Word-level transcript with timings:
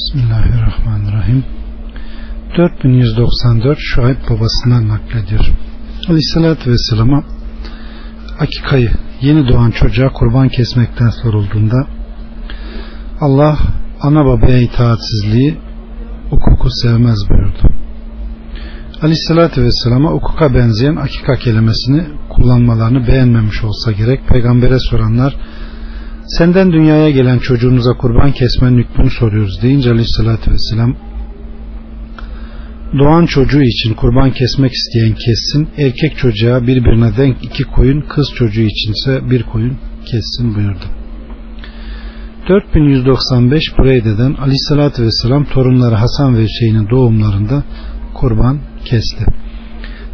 Bismillahirrahmanirrahim. 0.00 1.44
4194 2.56 3.78
Şuayb 3.80 4.16
babasından 4.30 4.88
naklediyor. 4.88 5.50
Aleyhissalatü 6.08 6.70
Vesselam'a 6.70 7.24
akikayı 8.38 8.90
yeni 9.20 9.48
doğan 9.48 9.70
çocuğa 9.70 10.12
kurban 10.12 10.48
kesmekten 10.48 11.10
sorulduğunda 11.10 11.86
Allah 13.20 13.58
ana 14.00 14.24
babaya 14.24 14.58
itaatsizliği 14.58 15.58
hukuku 16.30 16.68
sevmez 16.70 17.18
buyurdu. 17.30 17.74
Aleyhissalatü 19.02 19.62
Vesselam'a 19.62 20.10
hukuka 20.10 20.54
benzeyen 20.54 20.96
akika 20.96 21.36
kelimesini 21.36 22.06
kullanmalarını 22.28 23.06
beğenmemiş 23.06 23.64
olsa 23.64 23.92
gerek 23.92 24.28
peygambere 24.28 24.78
soranlar 24.90 25.36
senden 26.38 26.72
dünyaya 26.72 27.10
gelen 27.10 27.38
çocuğunuza 27.38 27.92
kurban 27.92 28.32
kesmenin 28.32 28.78
hükmünü 28.78 29.10
soruyoruz 29.10 29.62
deyince 29.62 29.90
aleyhissalatü 29.90 30.50
vesselam 30.50 30.96
doğan 32.98 33.26
çocuğu 33.26 33.62
için 33.62 33.94
kurban 33.94 34.30
kesmek 34.30 34.72
isteyen 34.72 35.14
kessin 35.14 35.68
erkek 35.76 36.16
çocuğa 36.16 36.66
birbirine 36.66 37.16
denk 37.16 37.36
iki 37.42 37.64
koyun 37.64 38.00
kız 38.00 38.26
çocuğu 38.34 38.62
içinse 38.62 39.30
bir 39.30 39.42
koyun 39.42 39.76
kessin 40.10 40.54
buyurdu. 40.54 40.84
4195 42.48 43.62
Bureyde'den 43.78 44.34
aleyhissalatü 44.34 45.02
vesselam 45.02 45.44
torunları 45.44 45.94
Hasan 45.94 46.36
ve 46.36 46.42
Hüseyin'in 46.42 46.90
doğumlarında 46.90 47.64
kurban 48.14 48.58
kesti. 48.84 49.24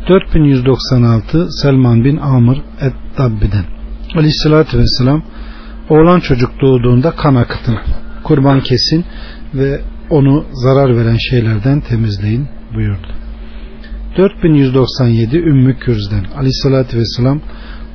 4196 0.08 1.48
Selman 1.62 2.04
bin 2.04 2.16
Amr 2.16 2.56
et-Dabbi'den 2.80 3.64
aleyhissalatü 4.14 4.78
vesselam 4.78 5.22
Oğlan 5.90 6.20
çocuk 6.20 6.60
doğduğunda 6.60 7.10
kan 7.10 7.34
akıtın, 7.34 7.78
kurban 8.24 8.60
kesin 8.60 9.04
ve 9.54 9.80
onu 10.10 10.44
zarar 10.52 10.96
veren 10.96 11.16
şeylerden 11.30 11.80
temizleyin 11.80 12.48
buyurdu. 12.74 13.06
4197 14.16 15.36
Ümmü 15.36 15.78
Kürz'den 15.78 16.24
Aleyhisselatü 16.36 16.98
Vesselam 16.98 17.40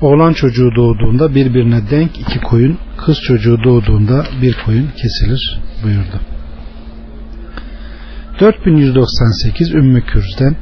oğlan 0.02 0.34
çocuğu 0.34 0.70
doğduğunda 0.76 1.36
birbirine 1.36 1.90
denk 1.92 2.20
iki 2.20 2.40
koyun, 2.40 2.78
kız 2.98 3.18
çocuğu 3.28 3.58
doğduğunda 3.64 4.26
bir 4.42 4.56
koyun 4.66 4.88
kesilir 4.88 5.60
buyurdu. 5.84 6.20
4198 8.40 9.74
Ümmü 9.74 10.06
Kürz'den 10.06 10.56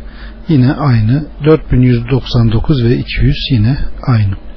yine 0.47 0.73
aynı 0.73 1.25
4199 1.45 2.83
ve 2.83 2.97
200 2.97 3.35
yine 3.51 3.77
aynı 4.07 4.48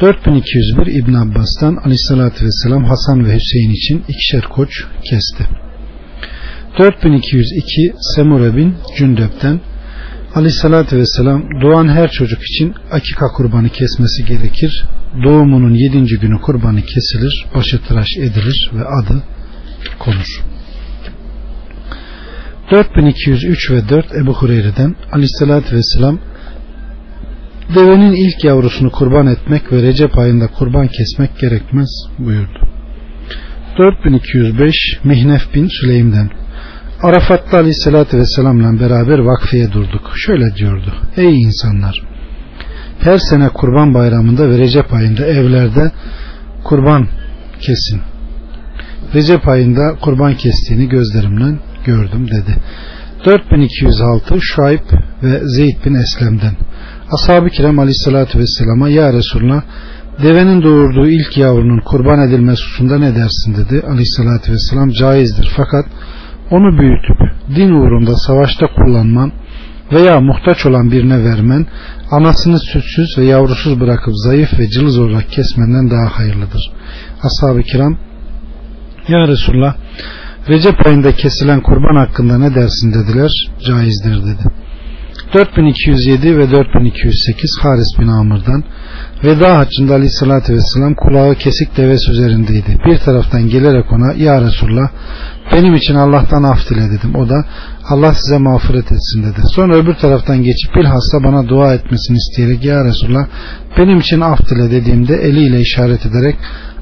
4201 0.00 0.86
İbn 0.86 1.14
Abbas'tan 1.14 1.76
Aleyhisselatü 1.76 2.44
Vesselam 2.44 2.84
Hasan 2.84 3.24
ve 3.24 3.34
Hüseyin 3.34 3.70
için 3.70 4.04
ikişer 4.08 4.42
koç 4.42 4.70
kesti. 5.04 5.46
4202 6.78 7.92
Semure 8.14 8.56
bin 8.56 8.74
Cündep'ten 8.98 9.60
Aleyhisselatü 10.34 10.96
Vesselam 10.96 11.42
doğan 11.62 11.88
her 11.88 12.10
çocuk 12.10 12.42
için 12.42 12.74
akika 12.90 13.26
kurbanı 13.36 13.68
kesmesi 13.68 14.24
gerekir. 14.24 14.84
Doğumunun 15.24 15.74
yedinci 15.74 16.16
günü 16.18 16.40
kurbanı 16.40 16.82
kesilir, 16.82 17.46
başı 17.54 17.78
tıraş 17.78 18.08
edilir 18.18 18.70
ve 18.74 18.84
adı 18.84 19.22
konur. 19.98 20.42
4203 22.70 23.70
ve 23.70 23.88
4 23.88 24.14
Ebu 24.14 24.34
Hureyre'den 24.34 24.96
Aleyhisselatü 25.12 25.76
Vesselam 25.76 26.18
Devenin 27.74 28.12
ilk 28.12 28.44
yavrusunu 28.44 28.90
kurban 28.90 29.26
etmek 29.26 29.72
ve 29.72 29.82
Recep 29.82 30.18
ayında 30.18 30.46
kurban 30.46 30.88
kesmek 30.88 31.38
gerekmez 31.38 31.88
buyurdu. 32.18 32.68
4205 33.78 34.74
Mihnef 35.04 35.54
bin 35.54 35.68
Süleym'den 35.80 36.30
Arafat'ta 37.02 37.58
aleyhissalatü 37.58 38.18
vesselamla 38.18 38.80
beraber 38.80 39.18
vakfeye 39.18 39.72
durduk. 39.72 40.12
Şöyle 40.16 40.54
diyordu. 40.54 40.94
Ey 41.16 41.42
insanlar! 41.42 42.02
Her 43.00 43.18
sene 43.18 43.48
kurban 43.48 43.94
bayramında 43.94 44.50
ve 44.50 44.58
Recep 44.58 44.92
ayında 44.92 45.26
evlerde 45.26 45.92
kurban 46.64 47.08
kesin. 47.60 48.00
Recep 49.14 49.48
ayında 49.48 49.96
kurban 50.00 50.34
kestiğini 50.34 50.88
gözlerimle 50.88 51.58
gördüm 51.84 52.28
dedi. 52.30 52.56
4206 53.26 54.40
Şuayb 54.40 54.84
ve 55.22 55.40
Zeyd 55.44 55.84
bin 55.84 55.94
Eslem'den 55.94 56.56
Ashab-ı 57.14 57.50
kiram 57.50 57.78
aleyhissalatü 57.78 58.38
vesselama 58.38 58.88
Ya 58.88 59.12
Resulullah 59.12 59.62
devenin 60.22 60.62
doğurduğu 60.62 61.06
ilk 61.06 61.36
yavrunun 61.36 61.80
kurban 61.80 62.28
edilmesi 62.28 62.62
hususunda 62.62 62.98
ne 62.98 63.14
dersin 63.14 63.54
dedi. 63.56 63.86
Aleyhissalatü 63.86 64.52
vesselam 64.52 64.90
caizdir 64.90 65.52
fakat 65.56 65.84
onu 66.50 66.78
büyütüp 66.78 67.18
din 67.56 67.70
uğrunda 67.70 68.16
savaşta 68.16 68.66
kullanman 68.66 69.32
veya 69.92 70.20
muhtaç 70.20 70.66
olan 70.66 70.90
birine 70.90 71.24
vermen 71.24 71.66
anasını 72.10 72.58
sütsüz 72.58 73.18
ve 73.18 73.24
yavrusuz 73.24 73.80
bırakıp 73.80 74.14
zayıf 74.14 74.58
ve 74.58 74.68
cılız 74.68 74.98
olarak 74.98 75.30
kesmenden 75.30 75.90
daha 75.90 76.18
hayırlıdır. 76.18 76.72
Ashab-ı 77.22 77.62
kiram 77.62 77.96
Ya 79.08 79.28
Resulullah 79.28 79.74
Recep 80.48 80.86
ayında 80.86 81.12
kesilen 81.12 81.60
kurban 81.60 81.96
hakkında 81.96 82.38
ne 82.38 82.54
dersin 82.54 82.94
dediler. 82.94 83.30
Caizdir 83.66 84.22
dedi. 84.22 84.59
4207 85.34 86.38
ve 86.38 86.50
4208 86.50 87.50
Haris 87.62 87.98
bin 88.00 88.08
Amr'dan 88.08 88.64
Veda 89.24 89.58
haccında 89.58 89.94
aleyhissalatü 89.94 90.54
vesselam 90.54 90.94
kulağı 90.94 91.34
kesik 91.34 91.76
devesi 91.76 92.10
üzerindeydi. 92.10 92.78
Bir 92.86 92.98
taraftan 92.98 93.48
gelerek 93.48 93.92
ona 93.92 94.12
Ya 94.12 94.42
Resulullah 94.42 94.88
benim 95.52 95.74
için 95.74 95.94
Allah'tan 95.94 96.42
af 96.42 96.70
dile 96.70 96.90
dedim. 96.90 97.14
O 97.14 97.28
da 97.28 97.44
Allah 97.88 98.14
size 98.14 98.38
mağfiret 98.38 98.92
etsin 98.92 99.22
dedi. 99.22 99.40
Sonra 99.54 99.76
öbür 99.76 99.94
taraftan 99.94 100.42
geçip 100.42 100.74
bilhassa 100.74 101.24
bana 101.24 101.48
dua 101.48 101.74
etmesini 101.74 102.16
isteyerek 102.16 102.64
Ya 102.64 102.84
Resulullah 102.84 103.26
benim 103.78 103.98
için 103.98 104.20
af 104.20 104.38
dile 104.50 104.70
dediğimde 104.70 105.14
eliyle 105.14 105.60
işaret 105.60 106.06
ederek 106.06 106.36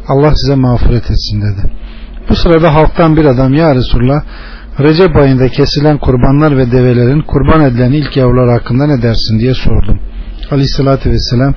Allah 0.09 0.33
size 0.37 0.55
mağfiret 0.55 1.11
etsin 1.11 1.43
dedi. 1.43 1.73
Bu 2.29 2.37
sırada 2.37 2.75
halktan 2.75 3.17
bir 3.17 3.25
adam 3.25 3.55
Ya 3.55 3.75
Resulullah 3.75 4.23
Recep 4.81 5.17
ayında 5.17 5.49
kesilen 5.49 5.99
kurbanlar 5.99 6.57
ve 6.59 6.73
develerin 6.73 7.21
kurban 7.21 7.65
edilen 7.65 7.93
ilk 7.93 8.17
yavrular 8.17 8.59
hakkında 8.59 8.87
ne 8.87 9.03
dersin 9.03 9.41
diye 9.41 9.55
sordum. 9.55 10.01
Aleyhissalatü 10.51 11.11
vesselam 11.11 11.55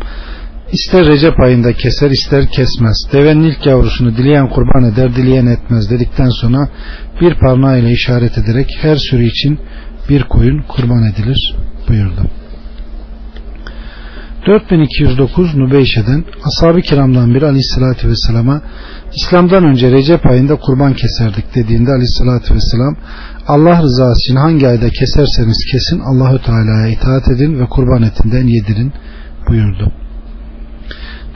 ister 0.71 1.05
Recep 1.05 1.39
ayında 1.39 1.73
keser 1.73 2.11
ister 2.11 2.47
kesmez. 2.47 2.97
Devenin 3.13 3.43
ilk 3.43 3.65
yavrusunu 3.65 4.17
dileyen 4.17 4.49
kurban 4.49 4.83
eder 4.83 5.15
dileyen 5.15 5.45
etmez 5.45 5.91
dedikten 5.91 6.29
sonra 6.29 6.69
bir 7.21 7.35
parmağıyla 7.35 7.89
işaret 7.89 8.37
ederek 8.37 8.77
her 8.81 8.95
sürü 8.95 9.23
için 9.23 9.59
bir 10.09 10.23
koyun 10.23 10.61
kurban 10.67 11.03
edilir 11.03 11.55
buyurdu. 11.89 12.41
4209 14.47 15.56
Nubeyşe'den 15.56 16.24
Ashab-ı 16.44 16.81
kiramdan 16.81 17.35
biri 17.35 17.46
aleyhissalatü 17.46 18.09
vesselama 18.09 18.62
İslam'dan 19.16 19.63
önce 19.63 19.91
Recep 19.91 20.25
ayında 20.25 20.56
kurban 20.56 20.94
keserdik 20.94 21.56
dediğinde 21.56 21.91
aleyhissalatü 21.91 22.56
vesselam 22.56 22.96
Allah 23.47 23.81
rızası 23.81 24.22
için 24.22 24.35
hangi 24.35 24.68
ayda 24.68 24.90
keserseniz 24.90 25.66
kesin 25.72 26.00
Allahü 26.00 26.41
Teala'ya 26.41 26.88
itaat 26.88 27.28
edin 27.28 27.59
ve 27.59 27.66
kurban 27.66 28.02
etinden 28.02 28.47
yedirin 28.47 28.94
buyurdu. 29.50 29.91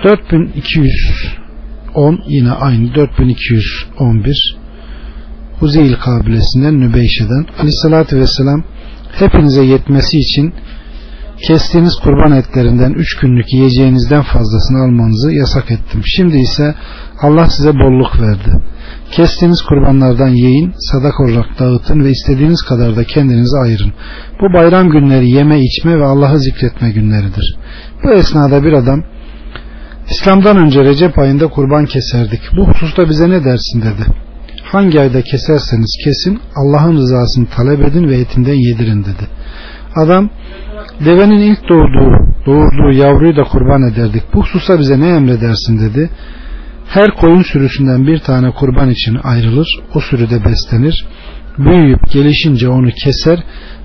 4210 0.04 2.24
yine 2.28 2.52
aynı 2.52 2.96
4211 2.96 4.58
Huzeyl 5.60 5.94
kabilesinden 5.94 6.80
Nübeyşe'den 6.80 7.46
aleyhissalatü 7.58 8.20
vesselam 8.20 8.64
hepinize 9.12 9.64
yetmesi 9.64 10.20
için 10.20 10.54
kestiğiniz 11.42 11.96
kurban 12.04 12.32
etlerinden 12.32 12.92
üç 12.92 13.18
günlük 13.18 13.54
yiyeceğinizden 13.54 14.22
fazlasını 14.22 14.84
almanızı 14.84 15.32
yasak 15.32 15.72
ettim. 15.72 16.02
Şimdi 16.06 16.38
ise 16.38 16.76
Allah 17.22 17.50
size 17.50 17.74
bolluk 17.74 18.22
verdi. 18.22 18.62
Kestiğiniz 19.12 19.62
kurbanlardan 19.62 20.28
yiyin, 20.28 20.74
sadak 20.78 21.20
olarak 21.20 21.60
dağıtın 21.60 22.04
ve 22.04 22.10
istediğiniz 22.10 22.62
kadar 22.62 22.96
da 22.96 23.04
kendinize 23.04 23.58
ayırın. 23.58 23.94
Bu 24.42 24.54
bayram 24.54 24.90
günleri 24.90 25.30
yeme 25.30 25.60
içme 25.62 26.00
ve 26.00 26.06
Allah'ı 26.06 26.40
zikretme 26.40 26.92
günleridir. 26.92 27.58
Bu 28.04 28.14
esnada 28.14 28.64
bir 28.64 28.74
adam 28.74 29.04
İslam'dan 30.10 30.58
önce 30.58 30.84
Recep 30.84 31.20
ayında 31.20 31.48
kurban 31.48 31.86
keserdik. 31.86 32.42
Bu 32.58 32.68
hususta 32.68 33.10
bize 33.10 33.30
ne 33.30 33.44
dersin 33.44 33.82
dedi. 33.82 34.06
Hangi 34.64 35.00
ayda 35.00 35.22
keserseniz 35.22 35.98
kesin 36.04 36.40
Allah'ın 36.56 36.96
rızasını 36.96 37.46
talep 37.46 37.88
edin 37.88 38.08
ve 38.08 38.18
etinden 38.18 38.54
yedirin 38.54 39.02
dedi. 39.04 39.28
Adam 39.96 40.30
devenin 41.00 41.40
ilk 41.40 41.70
doğduğu, 41.70 42.36
doğurduğu 42.46 42.98
yavruyu 42.98 43.36
da 43.36 43.44
kurban 43.44 43.92
ederdik. 43.92 44.24
Bu 44.34 44.42
hususta 44.42 44.80
bize 44.80 45.00
ne 45.00 45.08
emredersin 45.08 45.80
dedi. 45.80 46.10
Her 46.88 47.12
koyun 47.12 47.42
sürüsünden 47.42 48.08
bir 48.08 48.20
tane 48.20 48.52
kurban 48.52 48.90
için 48.90 49.20
ayrılır. 49.24 49.68
O 49.94 50.00
sürüde 50.00 50.46
beslenir. 50.46 51.06
Büyüyüp 51.58 52.12
gelişince 52.12 52.70
onu 52.70 52.92
keser 53.04 53.44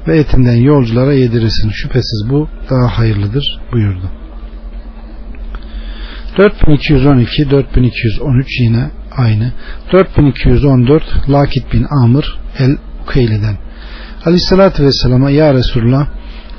ve 0.08 0.18
etinden 0.18 0.56
yolculara 0.56 1.12
yedirirsin. 1.12 1.70
Şüphesiz 1.70 2.26
bu 2.30 2.48
daha 2.70 2.98
hayırlıdır 2.98 3.60
buyurdu. 3.72 4.10
4212 6.38 7.50
4213 7.50 8.60
yine 8.60 8.90
aynı. 9.16 9.52
4214 9.92 11.02
Lakit 11.28 11.72
bin 11.72 11.86
Amr 12.04 12.38
el 12.58 12.76
Ukeyli'den. 13.02 13.56
Aleyhissalatü 14.24 14.84
Vesselam'a 14.84 15.30
Ya 15.30 15.54
Resulullah 15.54 16.06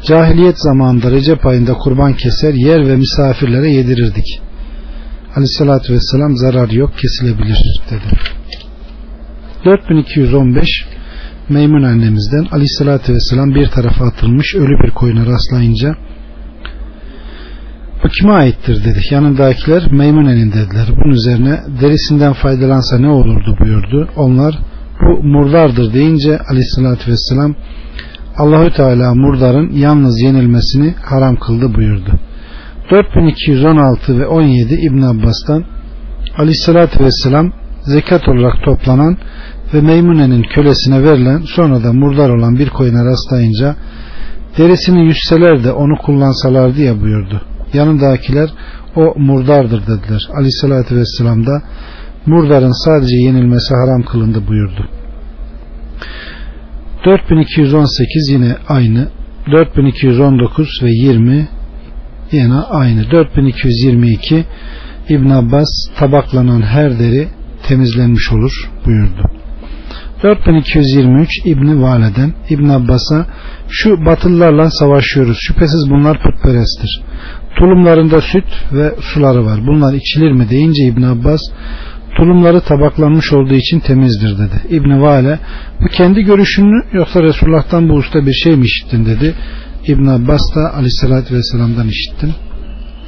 cahiliyet 0.03 0.55
zamanında 0.59 1.11
Recep 1.11 1.45
ayında 1.45 1.73
kurban 1.73 2.13
keser 2.13 2.53
yer 2.53 2.87
ve 2.87 2.95
misafirlere 2.95 3.71
yedirirdik. 3.71 4.41
Aleyhissalatü 5.35 5.93
Vesselam 5.93 6.37
zarar 6.37 6.69
yok 6.69 6.91
kesilebilir 6.97 7.81
dedi. 7.89 8.19
4215 9.65 10.67
Meymun 11.49 11.83
annemizden 11.83 12.47
Aleyhissalatü 12.51 13.13
Vesselam 13.13 13.55
bir 13.55 13.67
tarafa 13.67 14.05
atılmış 14.05 14.55
ölü 14.55 14.83
bir 14.83 14.91
koyuna 14.91 15.25
rastlayınca 15.25 15.95
bu 18.03 18.07
kime 18.07 18.31
aittir 18.31 18.83
dedi. 18.85 18.99
Yanındakiler 19.11 19.91
Meymune'nin 19.91 20.51
dediler. 20.51 20.87
Bunun 20.97 21.13
üzerine 21.13 21.59
derisinden 21.81 22.33
faydalansa 22.33 22.99
ne 22.99 23.09
olurdu 23.09 23.57
buyurdu. 23.59 24.09
Onlar 24.15 24.59
bu 25.01 25.23
murdardır 25.23 25.93
deyince 25.93 26.39
aleyhissalatü 26.49 27.11
vesselam 27.11 27.55
Allahü 28.41 28.73
Teala 28.73 29.15
murdarın 29.15 29.71
yalnız 29.71 30.21
yenilmesini 30.21 30.93
haram 31.05 31.35
kıldı 31.35 31.75
buyurdu. 31.75 32.11
4216 32.91 34.19
ve 34.19 34.27
17 34.27 34.73
İbn 34.73 35.01
Abbas'tan 35.01 35.63
aleyhissalatü 36.37 37.03
vesselam 37.03 37.51
zekat 37.81 38.27
olarak 38.29 38.63
toplanan 38.65 39.17
ve 39.73 39.81
Meymune'nin 39.81 40.43
kölesine 40.43 41.03
verilen 41.03 41.41
sonra 41.55 41.83
da 41.83 41.93
murdar 41.93 42.29
olan 42.29 42.59
bir 42.59 42.69
koyuna 42.69 43.05
rastlayınca 43.05 43.75
derisini 44.57 45.05
yüzseler 45.05 45.63
de 45.63 45.71
onu 45.71 45.97
kullansalar 46.05 46.75
diye 46.75 47.01
buyurdu. 47.01 47.41
Yanındakiler 47.73 48.49
o 48.95 49.13
murdardır 49.17 49.81
dediler. 49.81 50.29
Aleyhissalatü 50.33 50.95
vesselam 50.95 51.45
da 51.45 51.61
murdarın 52.25 52.85
sadece 52.85 53.15
yenilmesi 53.15 53.73
haram 53.75 54.03
kılındı 54.03 54.47
buyurdu. 54.47 55.00
4218 57.05 58.29
yine 58.31 58.55
aynı 58.67 59.09
4219 59.51 60.67
ve 60.83 60.89
20 60.91 61.47
yine 62.31 62.55
aynı 62.55 63.11
4222 63.11 64.45
İbn 65.09 65.29
Abbas 65.29 65.67
tabaklanan 65.97 66.61
her 66.61 66.99
deri 66.99 67.27
temizlenmiş 67.67 68.31
olur 68.31 68.71
buyurdu. 68.85 69.31
4223 70.23 71.29
İbni 71.45 71.81
Vale'den 71.81 72.33
İbn 72.49 72.69
Abbas'a 72.69 73.25
şu 73.69 74.05
batılılarla 74.05 74.69
savaşıyoruz. 74.69 75.37
Şüphesiz 75.41 75.89
bunlar 75.89 76.23
putperesttir. 76.23 77.01
Tulumlarında 77.59 78.21
süt 78.21 78.45
ve 78.73 78.95
suları 79.01 79.45
var. 79.45 79.59
Bunlar 79.67 79.93
içilir 79.93 80.31
mi 80.31 80.49
deyince 80.49 80.83
İbn 80.83 81.01
Abbas 81.01 81.41
tulumları 82.21 82.61
tabaklanmış 82.61 83.33
olduğu 83.33 83.53
için 83.53 83.79
temizdir 83.79 84.37
dedi. 84.37 84.61
İbn 84.69 85.01
Vale 85.01 85.39
bu 85.81 85.87
kendi 85.87 86.21
görüşünü 86.21 86.83
yoksa 86.93 87.23
Resulullah'tan 87.23 87.89
bu 87.89 87.93
usta 87.93 88.25
bir 88.25 88.33
şey 88.33 88.55
mi 88.55 88.65
işittin 88.65 89.05
dedi. 89.05 89.35
İbn 89.87 90.05
Abbas 90.05 90.41
da 90.55 90.73
aleyhissalatü 90.73 91.35
vesselam'dan 91.35 91.87
işittim 91.87 92.33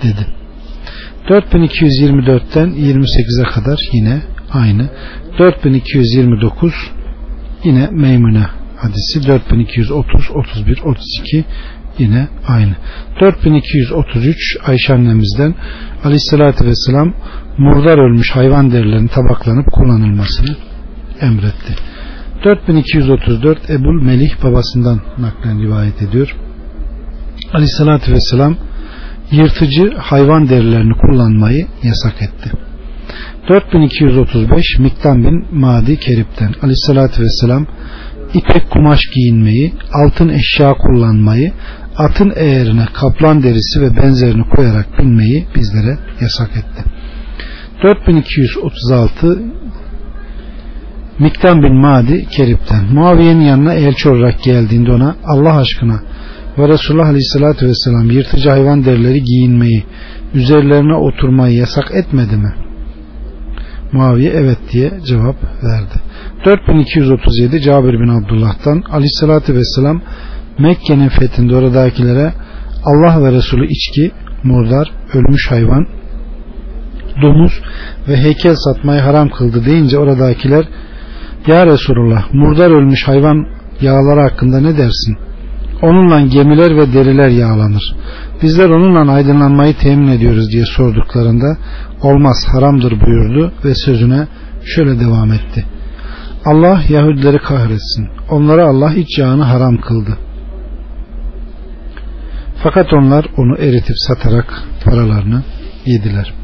dedi. 0.04 0.28
4224'ten 1.30 2.68
28'e 2.68 3.44
kadar 3.44 3.80
yine 3.94 4.22
aynı. 4.52 4.90
4229 5.40 6.74
yine 7.64 7.90
Meymune 7.92 8.46
hadisi 8.78 9.28
4230, 9.28 10.32
31, 10.32 10.80
32 10.80 11.46
yine 12.00 12.28
aynı. 12.48 12.76
4233 13.22 14.58
Ayşe 14.66 14.94
annemizden 14.94 15.56
aleyhissalatü 16.04 16.66
vesselam 16.66 17.14
murdar 17.58 17.98
ölmüş 17.98 18.32
hayvan 18.32 18.72
derilerinin 18.72 19.08
tabaklanıp 19.08 19.66
kullanılmasını 19.72 20.56
emretti. 21.22 21.76
4234 22.44 23.70
Ebul 23.70 24.02
Melih 24.02 24.44
babasından 24.44 25.02
naklen 25.18 25.62
rivayet 25.62 26.02
ediyor. 26.02 26.36
Aleyhissalatü 27.54 28.14
vesselam 28.14 28.56
yırtıcı 29.32 29.96
hayvan 29.98 30.50
derilerini 30.50 30.94
kullanmayı 30.94 31.68
yasak 31.84 32.22
etti. 32.22 32.52
4235 33.50 34.80
Miktan 34.80 35.24
bin 35.24 35.60
Madi 35.60 36.00
Kerip'ten 36.00 36.54
Aleyhissalatü 36.62 37.24
vesselam 37.24 37.66
ipek 38.34 38.70
kumaş 38.70 39.00
giyinmeyi, 39.16 39.74
altın 39.94 40.30
eşya 40.30 40.74
kullanmayı, 40.74 41.52
atın 41.98 42.34
eğerine 42.36 42.86
kaplan 42.94 43.44
derisi 43.44 43.82
ve 43.82 43.98
benzerini 43.98 44.44
koyarak 44.50 45.00
binmeyi 45.00 45.48
bizlere 45.56 45.98
yasak 46.22 46.50
etti. 46.50 46.84
4236 47.84 49.40
Miktan 51.20 51.64
bin 51.64 51.76
Madi 51.76 52.26
Kerip'ten 52.26 52.86
Muaviye'nin 52.94 53.42
yanına 53.42 53.74
elçi 53.74 54.10
olarak 54.10 54.44
geldiğinde 54.44 54.92
ona 54.92 55.16
Allah 55.26 55.58
aşkına 55.58 56.00
ve 56.58 56.68
Resulullah 56.68 57.08
Aleyhisselatü 57.08 57.68
Vesselam 57.68 58.12
yırtıcı 58.12 58.50
hayvan 58.50 58.86
derileri 58.86 59.24
giyinmeyi, 59.24 59.84
üzerlerine 60.34 60.96
oturmayı 60.96 61.56
yasak 61.56 61.92
etmedi 61.92 62.38
mi? 62.38 62.54
Muaviye 63.92 64.32
evet 64.32 64.58
diye 64.72 64.92
cevap 65.06 65.36
verdi. 65.44 66.02
4237 66.46 67.62
Cabir 67.62 67.94
bin 67.94 68.08
Abdullah'tan 68.08 68.84
Aleyhisselatü 68.92 69.56
Vesselam 69.56 70.02
Mekke'nin 70.60 71.10
fethinde 71.10 71.56
oradakilere 71.56 72.34
Allah 72.86 73.24
ve 73.24 73.32
Resulü 73.32 73.68
içki, 73.68 74.12
murdar, 74.44 74.92
ölmüş 75.14 75.52
hayvan, 75.52 75.88
domuz 77.22 77.62
ve 78.08 78.18
heykel 78.18 78.56
satmayı 78.56 79.02
haram 79.02 79.30
kıldı 79.30 79.66
deyince 79.66 79.98
oradakiler 79.98 80.66
Ya 81.48 81.66
Resulullah 81.66 82.34
murdar 82.34 82.72
ölmüş 82.72 83.08
hayvan 83.08 83.48
yağları 83.82 84.22
hakkında 84.22 84.60
ne 84.60 84.78
dersin? 84.78 85.18
Onunla 85.82 86.22
gemiler 86.22 86.78
ve 86.78 86.94
deriler 86.94 87.30
yağlanır. 87.30 87.96
Bizler 88.42 88.70
onunla 88.70 89.12
aydınlanmayı 89.12 89.74
temin 89.78 90.08
ediyoruz 90.08 90.52
diye 90.52 90.66
sorduklarında 90.66 91.58
olmaz 92.02 92.46
haramdır 92.52 93.02
buyurdu 93.06 93.52
ve 93.66 93.76
sözüne 93.76 94.28
şöyle 94.66 95.00
devam 95.00 95.32
etti. 95.32 95.66
Allah 96.46 96.82
Yahudileri 96.90 97.38
kahretsin. 97.38 98.08
Onlara 98.30 98.68
Allah 98.68 98.94
iç 98.94 99.18
yağını 99.18 99.44
haram 99.44 99.78
kıldı. 99.78 100.18
Fakat 102.64 102.94
onlar 102.94 103.26
onu 103.38 103.58
eritip 103.58 103.96
satarak 103.98 104.64
paralarını 104.86 105.44
yediler. 105.86 106.43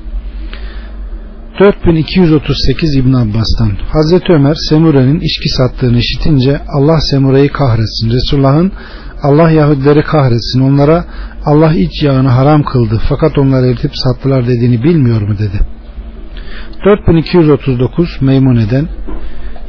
4238 1.60 2.96
İbn 2.96 3.14
Abbas'tan 3.14 3.72
Hazreti 3.94 4.34
Ömer 4.34 4.56
Semure'nin 4.70 5.20
içki 5.20 5.50
sattığını 5.50 5.98
işitince 5.98 6.62
Allah 6.68 7.00
Semure'yi 7.12 7.50
kahretsin. 7.50 8.12
Resulullah'ın 8.12 8.72
Allah 9.24 9.52
Yahudileri 9.52 10.04
kahretsin. 10.04 10.62
Onlara 10.62 11.06
Allah 11.46 11.74
iç 11.74 12.04
yağını 12.04 12.30
haram 12.30 12.64
kıldı. 12.64 13.02
Fakat 13.10 13.38
onlar 13.38 13.64
eritip 13.64 13.92
sattılar 13.94 14.48
dediğini 14.48 14.84
bilmiyor 14.84 15.22
mu 15.22 15.38
dedi. 15.38 15.60
4239 16.86 18.18
Meymune'den 18.22 18.88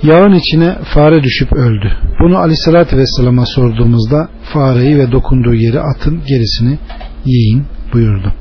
Yağın 0.02 0.32
içine 0.32 0.78
fare 0.94 1.22
düşüp 1.22 1.52
öldü. 1.52 1.92
Bunu 2.20 2.38
aleyhissalatü 2.38 2.96
vesselama 2.96 3.46
sorduğumuzda 3.46 4.28
fareyi 4.52 4.98
ve 4.98 5.12
dokunduğu 5.12 5.54
yeri 5.54 5.80
atın 5.80 6.22
gerisini 6.28 6.78
yiyin 7.24 7.64
buyurdu. 7.92 8.32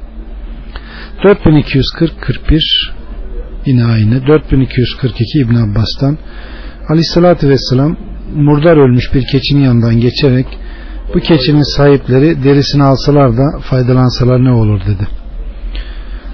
4240-41 1.23 2.98
yine 3.65 3.85
aynı. 3.85 4.27
4242 4.27 5.39
İbn 5.39 5.55
Abbas'tan 5.55 6.17
aleyhissalatü 6.89 7.49
vesselam 7.49 7.97
murdar 8.35 8.77
ölmüş 8.77 9.13
bir 9.13 9.25
keçinin 9.31 9.61
yanından 9.61 9.99
geçerek 9.99 10.47
bu 11.13 11.19
keçinin 11.19 11.75
sahipleri 11.77 12.43
derisini 12.43 12.83
alsalar 12.83 13.37
da 13.37 13.59
faydalansalar 13.61 14.43
ne 14.43 14.51
olur 14.51 14.81
dedi. 14.81 15.07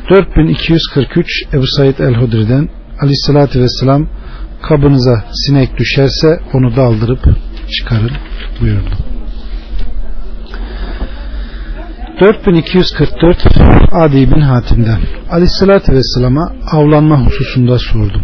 4243 0.10 1.44
Ebu 1.54 1.68
Said 1.68 2.00
el-Hudri'den 2.00 2.70
aleyhissalatü 3.02 3.62
vesselam 3.62 4.08
kabınıza 4.62 5.26
sinek 5.32 5.78
düşerse 5.78 6.40
onu 6.54 6.76
daldırıp 6.76 7.20
çıkarın 7.72 8.12
buyurdu. 8.62 9.15
4244 12.20 13.48
Adi 13.92 14.32
bin 14.32 14.42
Hatim'den 14.42 15.00
Aleyhisselatü 15.32 15.94
Vesselam'a 15.94 16.52
avlanma 16.72 17.26
hususunda 17.26 17.80
sordum. 17.80 18.22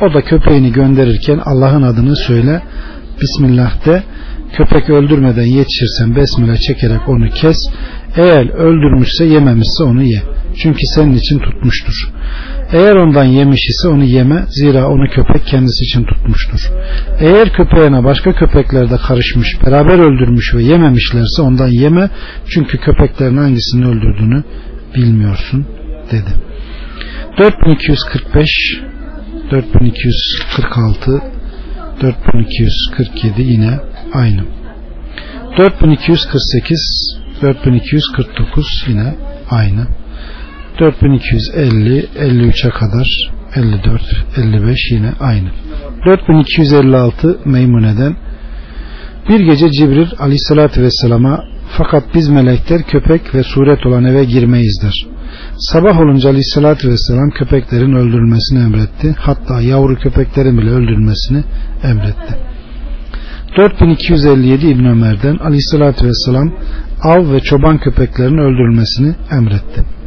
O 0.00 0.14
da 0.14 0.22
köpeğini 0.22 0.72
gönderirken 0.72 1.40
Allah'ın 1.44 1.82
adını 1.82 2.16
söyle 2.16 2.62
Bismillah 3.22 3.86
de. 3.86 4.02
Köpek 4.52 4.90
öldürmeden 4.90 5.42
yetişirsen 5.42 6.16
besmele 6.16 6.56
çekerek 6.56 7.08
onu 7.08 7.28
kes. 7.28 7.56
Eğer 8.16 8.48
öldürmüşse 8.48 9.24
yememişse 9.24 9.84
onu 9.84 10.02
ye. 10.02 10.22
Çünkü 10.62 10.80
senin 10.94 11.12
için 11.12 11.38
tutmuştur 11.38 12.12
eğer 12.72 12.96
ondan 12.96 13.24
yemiş 13.24 13.60
ise 13.68 13.88
onu 13.88 14.04
yeme 14.04 14.44
zira 14.48 14.88
onu 14.88 15.10
köpek 15.10 15.46
kendisi 15.46 15.84
için 15.84 16.04
tutmuştur. 16.04 16.70
Eğer 17.20 17.52
köpeğine 17.52 18.04
başka 18.04 18.32
köpekler 18.32 18.90
de 18.90 18.96
karışmış 18.96 19.48
beraber 19.66 19.98
öldürmüş 19.98 20.54
ve 20.54 20.62
yememişlerse 20.62 21.42
ondan 21.42 21.68
yeme 21.68 22.10
çünkü 22.48 22.78
köpeklerin 22.78 23.36
hangisini 23.36 23.86
öldürdüğünü 23.86 24.44
bilmiyorsun 24.94 25.66
dedi. 26.12 26.30
4245 27.38 28.50
4246 29.50 31.22
4247 32.02 33.42
yine 33.42 33.78
aynı 34.12 34.40
4248 35.58 37.18
4249 37.42 38.84
yine 38.88 39.14
aynı 39.50 39.86
4250 40.80 42.06
53'e 42.16 42.70
kadar 42.70 43.30
54 43.56 44.02
55 44.36 44.78
yine 44.90 45.12
aynı 45.20 45.48
4256 46.06 47.38
Meymune'den 47.44 48.16
bir 49.28 49.40
gece 49.40 49.70
Cibril 49.70 50.08
aleyhissalatü 50.18 50.82
vesselama 50.82 51.44
fakat 51.76 52.14
biz 52.14 52.28
melekler 52.28 52.82
köpek 52.82 53.34
ve 53.34 53.42
suret 53.42 53.86
olan 53.86 54.04
eve 54.04 54.24
girmeyizdir. 54.24 55.06
Sabah 55.58 56.00
olunca 56.00 56.28
aleyhissalatü 56.28 56.88
vesselam 56.88 57.30
köpeklerin 57.30 57.92
öldürülmesini 57.92 58.58
emretti. 58.58 59.14
Hatta 59.18 59.60
yavru 59.60 59.96
köpeklerin 59.96 60.58
bile 60.58 60.70
öldürülmesini 60.70 61.44
emretti. 61.82 62.34
4257 63.56 64.66
İbn 64.66 64.84
Ömer'den 64.84 65.36
aleyhissalatü 65.36 66.06
vesselam 66.06 66.52
av 67.02 67.32
ve 67.32 67.40
çoban 67.40 67.78
köpeklerin 67.78 68.38
öldürülmesini 68.38 69.14
emretti. 69.32 69.97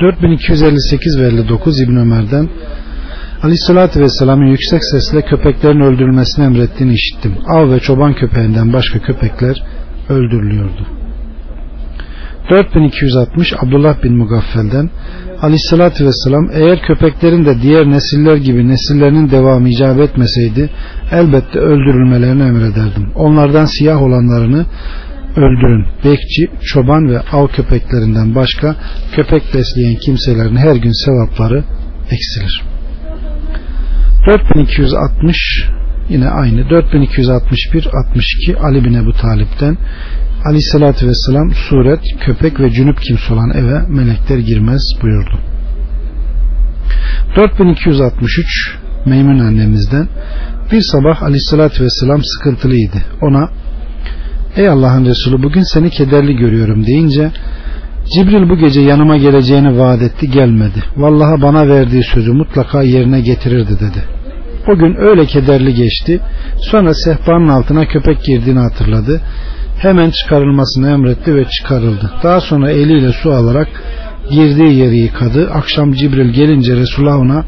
4258 0.00 1.20
ve 1.20 1.26
59 1.26 1.80
İbn 1.80 1.96
Ömer'den 1.96 2.48
Aleyhissalatü 3.42 4.00
Vesselam'ın 4.00 4.46
yüksek 4.46 4.80
sesle 4.84 5.22
köpeklerin 5.22 5.80
öldürülmesini 5.80 6.44
emrettiğini 6.44 6.94
işittim. 6.94 7.34
Av 7.48 7.72
ve 7.72 7.80
çoban 7.80 8.14
köpeğinden 8.14 8.72
başka 8.72 8.98
köpekler 8.98 9.62
öldürülüyordu. 10.08 10.86
4260 12.50 13.52
Abdullah 13.62 14.02
bin 14.02 14.16
Mugaffel'den 14.16 14.90
Aleyhissalatü 15.42 16.06
Vesselam 16.06 16.50
eğer 16.52 16.82
köpeklerin 16.82 17.44
de 17.44 17.62
diğer 17.62 17.90
nesiller 17.90 18.36
gibi 18.36 18.68
nesillerinin 18.68 19.30
devamı 19.30 19.68
icap 19.68 20.00
etmeseydi 20.00 20.70
elbette 21.12 21.58
öldürülmelerini 21.58 22.42
emrederdim. 22.42 23.12
Onlardan 23.14 23.64
siyah 23.64 24.02
olanlarını 24.02 24.66
öldürün. 25.36 25.86
Bekçi, 26.04 26.50
çoban 26.64 27.08
ve 27.08 27.20
av 27.20 27.46
köpeklerinden 27.48 28.34
başka 28.34 28.76
köpek 29.12 29.42
besleyen 29.54 29.94
kimselerin 29.94 30.56
her 30.56 30.76
gün 30.76 30.92
sevapları 31.04 31.64
eksilir. 32.10 32.62
4260 34.26 35.36
yine 36.08 36.28
aynı 36.28 36.70
4261 36.70 37.86
62 37.86 38.56
Ali 38.56 38.84
bin 38.84 38.94
Ebu 38.94 39.12
Talip'ten 39.12 39.76
Ali 40.44 40.62
sallallahu 40.62 41.06
vesselam 41.06 41.50
suret 41.54 42.00
köpek 42.20 42.60
ve 42.60 42.70
cünüp 42.70 43.00
kimse 43.00 43.34
olan 43.34 43.50
eve 43.50 43.82
melekler 43.88 44.38
girmez 44.38 44.82
buyurdu 45.02 45.38
4263 47.36 48.76
Meymun 49.06 49.38
annemizden 49.38 50.08
bir 50.72 50.80
sabah 50.80 51.22
Ali 51.22 51.40
sallallahu 51.40 51.84
vesselam 51.84 52.20
sıkıntılıydı 52.24 52.98
ona 53.22 53.50
ey 54.56 54.68
Allah'ın 54.68 55.04
Resulü 55.04 55.42
bugün 55.42 55.62
seni 55.74 55.90
kederli 55.90 56.36
görüyorum 56.36 56.86
deyince 56.86 57.30
Cibril 58.14 58.48
bu 58.48 58.56
gece 58.56 58.80
yanıma 58.80 59.16
geleceğini 59.16 59.78
vaat 59.78 60.02
etti 60.02 60.30
gelmedi. 60.30 60.84
Vallaha 60.96 61.42
bana 61.42 61.68
verdiği 61.68 62.02
sözü 62.04 62.32
mutlaka 62.32 62.82
yerine 62.82 63.20
getirirdi 63.20 63.70
dedi. 63.80 64.04
O 64.68 64.78
gün 64.78 64.96
öyle 64.96 65.26
kederli 65.26 65.74
geçti. 65.74 66.20
Sonra 66.58 66.94
sehpanın 66.94 67.48
altına 67.48 67.88
köpek 67.88 68.24
girdiğini 68.24 68.58
hatırladı. 68.58 69.20
Hemen 69.78 70.10
çıkarılmasını 70.10 70.90
emretti 70.90 71.34
ve 71.34 71.44
çıkarıldı. 71.44 72.10
Daha 72.22 72.40
sonra 72.40 72.70
eliyle 72.70 73.12
su 73.12 73.32
alarak 73.32 73.68
girdiği 74.30 74.78
yeri 74.78 74.98
yıkadı. 74.98 75.50
Akşam 75.50 75.92
Cibril 75.92 76.30
gelince 76.30 76.76
Resulullah 76.76 77.18
ona 77.18 77.44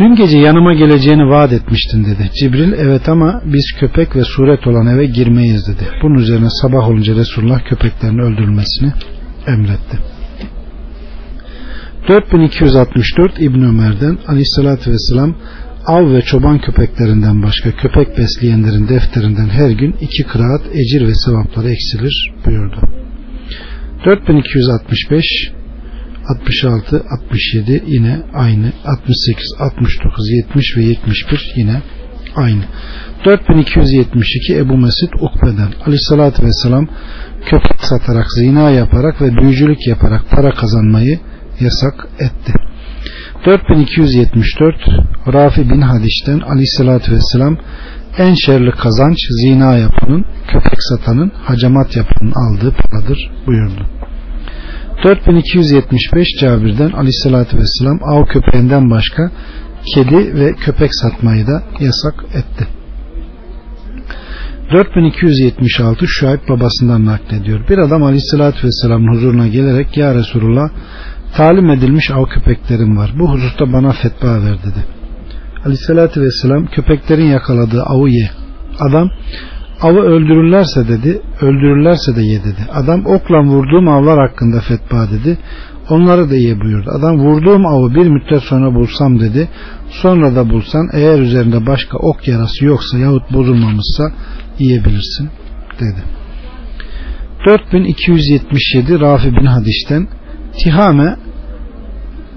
Dün 0.00 0.14
gece 0.14 0.38
yanıma 0.38 0.74
geleceğini 0.74 1.28
vaat 1.28 1.52
etmiştin 1.52 2.04
dedi. 2.04 2.30
Cibril 2.40 2.72
evet 2.72 3.08
ama 3.08 3.42
biz 3.44 3.72
köpek 3.80 4.16
ve 4.16 4.24
suret 4.24 4.66
olan 4.66 4.86
eve 4.86 5.06
girmeyiz 5.06 5.68
dedi. 5.68 5.88
Bunun 6.02 6.14
üzerine 6.14 6.48
sabah 6.50 6.88
olunca 6.88 7.16
Resulullah 7.16 7.64
köpeklerin 7.64 8.18
öldürülmesini 8.18 8.92
emretti. 9.46 9.98
4264 12.08 13.40
İbn 13.40 13.62
Ömer'den 13.62 14.18
Aleyhisselatü 14.26 14.90
Vesselam 14.90 15.34
av 15.86 16.14
ve 16.14 16.22
çoban 16.22 16.58
köpeklerinden 16.58 17.42
başka 17.42 17.70
köpek 17.70 18.18
besleyenlerin 18.18 18.88
defterinden 18.88 19.48
her 19.48 19.70
gün 19.70 19.96
iki 20.00 20.22
kıraat 20.22 20.62
ecir 20.72 21.06
ve 21.06 21.14
sevapları 21.14 21.70
eksilir 21.70 22.32
buyurdu. 22.46 22.80
4265 24.04 25.24
66, 26.28 27.02
67 27.10 27.84
yine 27.86 28.22
aynı. 28.34 28.72
68, 28.84 29.54
69, 29.60 30.30
70 30.30 30.76
ve 30.76 30.82
71 30.82 31.52
yine 31.56 31.82
aynı. 32.36 32.64
4272 33.24 34.56
Ebu 34.56 34.76
Mesud 34.76 35.12
Ukbe'den 35.20 35.72
Aleyhissalatü 35.86 36.42
Vesselam 36.42 36.88
köpek 37.46 37.80
satarak, 37.80 38.32
zina 38.32 38.70
yaparak 38.70 39.22
ve 39.22 39.36
büyücülük 39.36 39.86
yaparak 39.86 40.30
para 40.30 40.50
kazanmayı 40.50 41.18
yasak 41.60 42.08
etti. 42.18 42.52
4274 43.46 44.76
Rafi 45.32 45.70
bin 45.70 45.80
Hadiş'ten 45.80 46.40
Aleyhissalatü 46.40 47.12
Vesselam 47.12 47.56
en 48.18 48.34
şerli 48.34 48.70
kazanç 48.70 49.16
zina 49.42 49.76
yapanın, 49.76 50.24
köpek 50.48 50.78
satanın, 50.78 51.32
hacamat 51.44 51.96
yapanın 51.96 52.32
aldığı 52.32 52.72
paradır 52.72 53.30
buyurdu. 53.46 53.86
4275 55.04 56.26
Cabir'den 56.40 56.90
aleyhissalatü 56.90 57.58
vesselam 57.58 57.98
av 58.02 58.26
köpeğinden 58.26 58.90
başka 58.90 59.30
kedi 59.94 60.34
ve 60.34 60.52
köpek 60.52 60.90
satmayı 60.94 61.46
da 61.46 61.62
yasak 61.80 62.24
etti. 62.34 62.66
4276 64.72 66.06
Şuayb 66.08 66.40
babasından 66.48 67.06
naklediyor. 67.06 67.68
Bir 67.68 67.78
adam 67.78 68.02
aleyhissalatü 68.02 68.66
vesselamın 68.66 69.14
huzuruna 69.14 69.48
gelerek 69.48 69.96
Ya 69.96 70.14
Resulullah 70.14 70.68
talim 71.36 71.70
edilmiş 71.70 72.10
av 72.10 72.24
köpeklerim 72.24 72.96
var. 72.96 73.14
Bu 73.18 73.32
hususta 73.32 73.72
bana 73.72 73.92
fetva 73.92 74.42
ver 74.42 74.58
dedi. 74.58 74.84
Aleyhissalatü 75.64 76.20
vesselam 76.20 76.66
köpeklerin 76.66 77.26
yakaladığı 77.26 77.82
avı 77.82 78.08
ye. 78.10 78.30
Adam 78.78 79.10
avı 79.82 80.00
öldürürlerse 80.00 80.88
dedi 80.88 81.22
öldürürlerse 81.40 82.16
de 82.16 82.22
ye 82.22 82.38
dedi. 82.44 82.66
Adam 82.72 83.06
okla 83.06 83.42
vurduğum 83.42 83.88
avlar 83.88 84.28
hakkında 84.28 84.60
fetva 84.60 85.10
dedi. 85.10 85.38
Onları 85.90 86.30
da 86.30 86.36
ye 86.36 86.60
buyurdu. 86.60 86.90
Adam 86.90 87.18
vurduğum 87.18 87.66
avı 87.66 87.94
bir 87.94 88.08
müddet 88.08 88.42
sonra 88.42 88.74
bulsam 88.74 89.20
dedi. 89.20 89.48
Sonra 89.90 90.36
da 90.36 90.50
bulsan 90.50 90.88
eğer 90.94 91.18
üzerinde 91.18 91.66
başka 91.66 91.98
ok 91.98 92.28
yarası 92.28 92.64
yoksa 92.64 92.98
yahut 92.98 93.32
bozulmamışsa 93.32 94.12
yiyebilirsin 94.58 95.28
dedi. 95.80 96.02
4277 97.46 99.00
Rafi 99.00 99.32
bin 99.32 99.46
Hadiş'ten 99.46 100.08
Tihame 100.62 101.16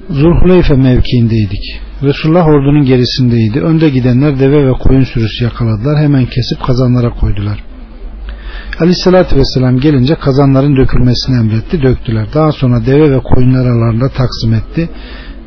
Zulhuleyfe 0.09 0.75
mevkiindeydik. 0.75 1.81
Resulullah 2.03 2.47
ordunun 2.47 2.85
gerisindeydi. 2.85 3.59
Önde 3.61 3.89
gidenler 3.89 4.39
deve 4.39 4.67
ve 4.67 4.73
koyun 4.73 5.03
sürüsü 5.03 5.43
yakaladılar. 5.43 5.97
Hemen 5.97 6.25
kesip 6.25 6.63
kazanlara 6.67 7.09
koydular. 7.09 7.63
Aleyhissalatü 8.79 9.35
vesselam 9.35 9.79
gelince 9.79 10.15
kazanların 10.15 10.75
dökülmesini 10.75 11.37
emretti. 11.39 11.81
Döktüler. 11.81 12.27
Daha 12.33 12.51
sonra 12.51 12.85
deve 12.85 13.11
ve 13.11 13.19
koyunlar 13.19 13.65
aralarında 13.65 14.09
taksim 14.09 14.53
etti. 14.53 14.89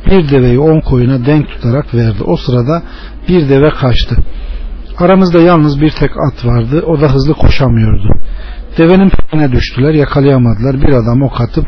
Bir 0.06 0.30
deveyi 0.30 0.58
on 0.58 0.80
koyuna 0.80 1.26
denk 1.26 1.49
tutarak 1.49 1.94
verdi. 1.94 2.23
O 2.25 2.37
sırada 2.37 2.82
bir 3.28 3.49
deve 3.49 3.70
kaçtı. 3.70 4.16
Aramızda 4.99 5.40
yalnız 5.40 5.80
bir 5.80 5.90
tek 5.90 6.11
at 6.11 6.44
vardı. 6.44 6.84
O 6.87 7.00
da 7.00 7.14
hızlı 7.14 7.34
koşamıyordu. 7.34 8.08
Devenin 8.78 9.11
peşine 9.11 9.52
düştüler. 9.52 9.94
Yakalayamadılar. 9.94 10.82
Bir 10.82 10.92
adam 10.92 11.23
ok 11.23 11.40
atıp 11.40 11.66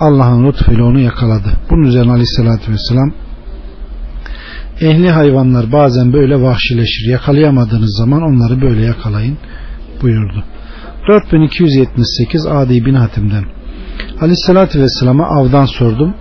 Allah'ın 0.00 0.46
lütfuyla 0.46 0.84
onu 0.84 1.00
yakaladı. 1.00 1.48
Bunun 1.70 1.82
üzerine 1.82 2.10
aleyhissalatü 2.10 2.72
vesselam 2.72 3.23
ehli 4.80 5.10
hayvanlar 5.10 5.72
bazen 5.72 6.12
böyle 6.12 6.42
vahşileşir. 6.42 7.10
Yakalayamadığınız 7.10 7.96
zaman 7.98 8.22
onları 8.22 8.60
böyle 8.60 8.84
yakalayın 8.84 9.38
buyurdu. 10.02 10.44
4278 11.08 12.46
Adi 12.46 12.84
bin 12.86 12.94
Hatim'den 12.94 13.44
Aleyhissalatü 14.20 14.80
Vesselam'a 14.80 15.26
avdan 15.26 15.64
sordum. 15.64 16.14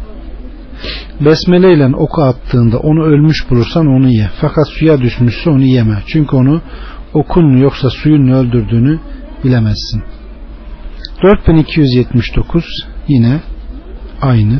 Besmele 1.25 1.73
ile 1.73 1.95
oku 1.95 2.21
attığında 2.21 2.77
onu 2.77 3.03
ölmüş 3.03 3.49
bulursan 3.49 3.87
onu 3.87 4.09
ye. 4.09 4.29
Fakat 4.41 4.67
suya 4.67 5.01
düşmüşse 5.01 5.49
onu 5.49 5.63
yeme. 5.63 5.97
Çünkü 6.07 6.35
onu 6.35 6.61
okun 7.13 7.57
yoksa 7.57 7.89
suyun 7.89 8.27
öldürdüğünü 8.27 8.99
bilemezsin. 9.43 10.03
4279 11.23 12.65
yine 13.07 13.41
aynı 14.21 14.59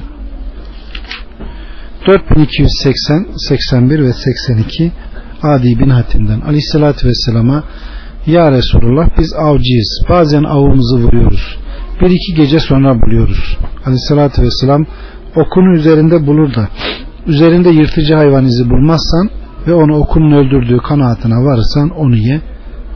4280, 2.08 3.28
81 3.50 4.00
ve 4.00 4.14
82 4.14 4.92
Adi 5.42 5.80
bin 5.80 5.90
Hatim'den 5.90 6.42
Aleyhisselatü 6.42 7.08
Vesselam'a 7.08 7.64
Ya 8.26 8.52
Resulullah 8.52 9.10
biz 9.20 9.34
avcıyız. 9.34 10.06
Bazen 10.10 10.44
avımızı 10.44 10.98
vuruyoruz. 10.98 11.58
Bir 12.02 12.10
iki 12.10 12.36
gece 12.36 12.60
sonra 12.60 13.02
buluyoruz. 13.02 13.58
Aleyhisselatü 13.86 14.42
Vesselam 14.42 14.86
okunu 15.36 15.78
üzerinde 15.78 16.28
bulur 16.28 16.54
da 16.54 16.70
Üzerinde 17.28 17.70
yırtıcı 17.70 18.14
hayvan 18.14 18.46
izi 18.46 18.70
bulmazsan 18.70 19.30
ve 19.68 19.74
onu 19.74 19.96
okunun 19.96 20.32
öldürdüğü 20.32 20.78
kanaatine 20.78 21.36
varırsan 21.36 21.90
onu 21.90 22.16
ye 22.16 22.42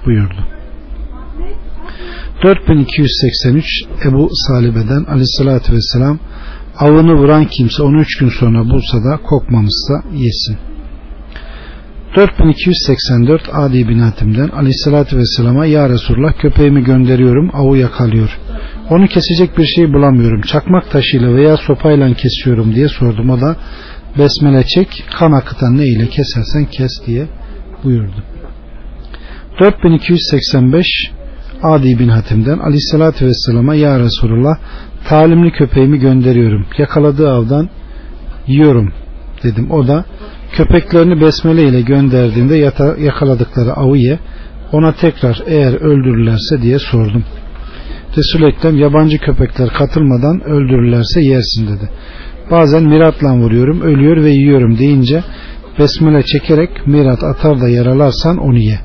buyurdu. 0.05 0.45
4283 2.43 3.65
Ebu 4.05 4.29
Salibe'den 4.47 5.03
aleyhissalatü 5.03 5.73
vesselam 5.73 6.19
avını 6.79 7.13
vuran 7.13 7.45
kimse 7.45 7.83
onu 7.83 8.01
üç 8.01 8.17
gün 8.17 8.29
sonra 8.29 8.69
bulsa 8.69 8.97
da 8.97 9.17
kokmamışsa 9.17 9.93
yesin. 10.13 10.57
4284 12.15 13.49
Adi 13.53 13.87
bin 13.87 13.99
Hatim'den 13.99 14.47
aleyhissalatü 14.47 15.17
vesselama 15.17 15.65
Ya 15.65 15.89
Resulullah 15.89 16.33
köpeğimi 16.33 16.83
gönderiyorum 16.83 17.49
avı 17.53 17.77
yakalıyor. 17.77 18.39
Onu 18.89 19.07
kesecek 19.07 19.57
bir 19.57 19.65
şey 19.65 19.93
bulamıyorum. 19.93 20.41
Çakmak 20.41 20.91
taşıyla 20.91 21.35
veya 21.35 21.57
sopayla 21.57 22.13
kesiyorum 22.13 22.75
diye 22.75 22.87
sordum. 22.87 23.29
O 23.29 23.41
da 23.41 23.55
besmele 24.17 24.63
çek 24.63 25.05
kan 25.19 25.31
akıtan 25.31 25.77
ne 25.77 25.85
ile 25.85 26.07
kesersen 26.07 26.65
kes 26.65 26.91
diye 27.07 27.27
buyurdu. 27.83 28.23
4285 29.59 30.87
Adi 31.63 31.99
bin 31.99 32.09
Hatim'den 32.09 32.59
aleyhissalatü 32.59 33.25
vesselama 33.25 33.75
Ya 33.75 33.99
Resulullah 33.99 34.57
talimli 35.07 35.51
köpeğimi 35.51 35.99
gönderiyorum. 35.99 36.65
Yakaladığı 36.77 37.31
avdan 37.31 37.69
yiyorum 38.47 38.93
dedim. 39.43 39.71
O 39.71 39.87
da 39.87 40.05
köpeklerini 40.51 41.21
besmele 41.21 41.63
ile 41.63 41.81
gönderdiğinde 41.81 42.55
yata, 42.55 42.95
yakaladıkları 42.99 43.73
avı 43.73 43.97
ye 43.97 44.19
ona 44.71 44.91
tekrar 44.91 45.43
eğer 45.47 45.73
öldürürlerse 45.73 46.61
diye 46.61 46.79
sordum. 46.79 47.23
Resul 48.17 48.43
Ekrem 48.47 48.77
yabancı 48.77 49.17
köpekler 49.17 49.69
katılmadan 49.69 50.41
öldürürlerse 50.41 51.21
yersin 51.21 51.67
dedi. 51.67 51.89
Bazen 52.51 52.83
miratla 52.83 53.35
vuruyorum 53.35 53.81
ölüyor 53.81 54.23
ve 54.23 54.29
yiyorum 54.29 54.77
deyince 54.77 55.23
besmele 55.79 56.23
çekerek 56.23 56.87
mirat 56.87 57.23
atar 57.23 57.61
da 57.61 57.69
yaralarsan 57.69 58.37
onu 58.37 58.57
ye. 58.57 58.79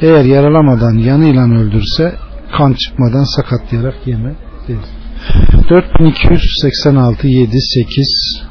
Eğer 0.00 0.24
yaralamadan 0.24 0.98
yanıyla 0.98 1.60
öldürse 1.60 2.14
kan 2.58 2.72
çıkmadan 2.72 3.36
sakatlayarak 3.36 4.06
yeme 4.06 4.34
dedi. 4.68 4.99
4286 5.70 7.28
7 7.28 7.60
8 7.60 8.42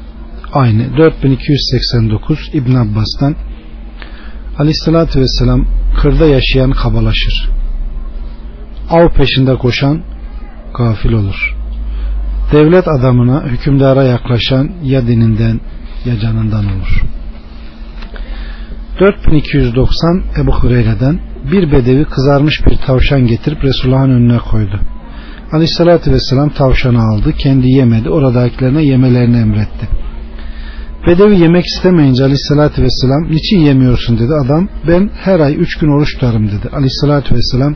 aynı 0.52 0.96
4289 0.96 2.50
İbn 2.52 2.74
Abbas'tan 2.74 3.36
Aleyhisselatü 4.58 5.20
Vesselam 5.20 5.66
kırda 6.00 6.26
yaşayan 6.26 6.70
kabalaşır. 6.70 7.50
Av 8.90 9.08
peşinde 9.08 9.56
koşan 9.56 10.02
gafil 10.78 11.12
olur. 11.12 11.56
Devlet 12.52 12.88
adamına, 12.88 13.44
hükümdara 13.44 14.04
yaklaşan 14.04 14.70
ya 14.82 15.06
dininden 15.06 15.60
ya 16.04 16.18
canından 16.18 16.64
olur. 16.64 17.02
4290 19.00 20.22
Ebu 20.42 20.52
Hureyre'den 20.52 21.20
bir 21.52 21.72
bedevi 21.72 22.04
kızarmış 22.04 22.66
bir 22.66 22.76
tavşan 22.76 23.26
getirip 23.26 23.64
Resulullah'ın 23.64 24.10
önüne 24.10 24.38
koydu. 24.38 24.80
Aleyhissalatü 25.52 26.12
vesselam 26.12 26.48
tavşanı 26.48 27.02
aldı, 27.02 27.32
kendi 27.32 27.70
yemedi, 27.70 28.10
oradakilerine 28.10 28.84
yemelerini 28.84 29.36
emretti. 29.36 29.88
Bedevi 31.06 31.40
yemek 31.40 31.64
istemeyince 31.66 32.22
aleyhissalatü 32.22 32.82
vesselam 32.82 33.30
niçin 33.30 33.58
yemiyorsun 33.58 34.18
dedi 34.18 34.32
adam. 34.44 34.68
Ben 34.86 35.10
her 35.14 35.40
ay 35.40 35.56
üç 35.56 35.78
gün 35.78 35.88
oruç 35.88 36.14
tutarım 36.14 36.46
dedi. 36.46 36.68
Aleyhissalatü 36.72 37.34
vesselam 37.34 37.74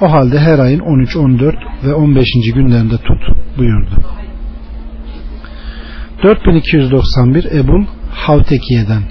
o 0.00 0.12
halde 0.12 0.38
her 0.38 0.58
ayın 0.58 0.80
13, 0.80 1.16
14 1.16 1.54
ve 1.84 1.94
15. 1.94 2.26
günlerinde 2.54 2.96
tut 2.96 3.22
buyurdu. 3.58 3.94
4291 6.22 7.44
Ebul 7.44 7.84
Havtekiye'den 8.10 9.02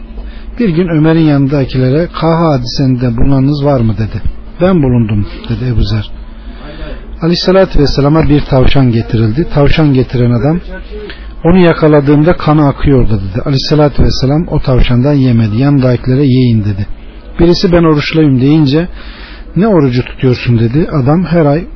bir 0.59 0.69
gün 0.69 0.87
Ömer'in 0.87 1.25
yanındakilere 1.25 2.07
Kaha 2.07 2.53
hadisende 2.53 3.17
bulunanınız 3.17 3.65
var 3.65 3.79
mı 3.79 3.93
dedi. 3.93 4.21
Ben 4.61 4.83
bulundum 4.83 5.27
dedi 5.49 5.65
Ebu 5.65 5.83
Zer. 5.83 6.11
Aleyhissalatü 7.21 7.79
Vesselam'a 7.79 8.29
bir 8.29 8.41
tavşan 8.41 8.91
getirildi. 8.91 9.47
Tavşan 9.53 9.93
getiren 9.93 10.31
adam 10.31 10.59
onu 11.43 11.57
yakaladığımda 11.57 12.37
kanı 12.37 12.67
akıyordu 12.67 13.21
dedi. 13.21 13.41
Aleyhissalatü 13.41 14.03
vesselam 14.03 14.47
o 14.47 14.59
tavşandan 14.59 15.13
yemedi. 15.13 15.57
Yanındakilere 15.57 16.23
yiyin 16.23 16.63
dedi. 16.63 16.87
Birisi 17.39 17.71
ben 17.71 17.83
oruçluyum 17.83 18.41
deyince 18.41 18.87
ne 19.55 19.67
orucu 19.67 20.05
tutuyorsun 20.05 20.59
dedi. 20.59 20.87
Adam 21.03 21.25
her 21.25 21.45
ay 21.45 21.67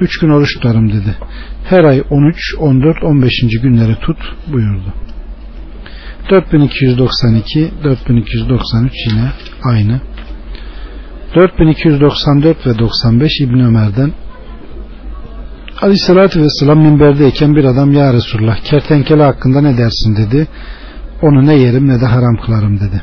3 0.00 0.18
gün 0.18 0.30
oruç 0.30 0.54
tutarım 0.54 0.92
dedi. 0.92 1.16
Her 1.64 1.84
ay 1.84 2.02
13, 2.10 2.54
14, 2.58 3.04
15. 3.04 3.32
günleri 3.62 3.94
tut 3.94 4.18
buyurdu. 4.52 4.92
4292, 6.30 7.70
4293 7.84 8.92
yine 9.10 9.28
aynı. 9.62 10.00
4294 11.34 12.66
ve 12.66 12.78
95 12.78 13.40
İbn 13.40 13.60
Ömer'den 13.60 14.12
Aleyhissalatü 15.82 16.42
Vesselam 16.42 16.78
minberdeyken 16.78 17.56
bir 17.56 17.64
adam 17.64 17.92
Ya 17.92 18.12
Resulullah 18.12 18.56
kertenkele 18.56 19.22
hakkında 19.22 19.60
ne 19.60 19.78
dersin 19.78 20.16
dedi. 20.16 20.48
Onu 21.22 21.46
ne 21.46 21.54
yerim 21.54 21.88
ne 21.88 22.00
de 22.00 22.06
haram 22.06 22.36
kılarım 22.36 22.80
dedi. 22.80 23.02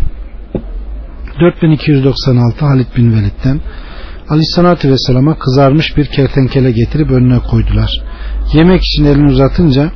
4296 1.41 2.65
Halid 2.65 2.87
bin 2.97 3.13
Velid'den 3.13 3.61
Aleyhissalatü 4.29 4.91
Vesselam'a 4.91 5.39
kızarmış 5.39 5.97
bir 5.97 6.05
kertenkele 6.05 6.71
getirip 6.71 7.11
önüne 7.11 7.39
koydular. 7.39 7.91
Yemek 8.53 8.81
için 8.81 9.05
elini 9.05 9.31
uzatınca 9.31 9.91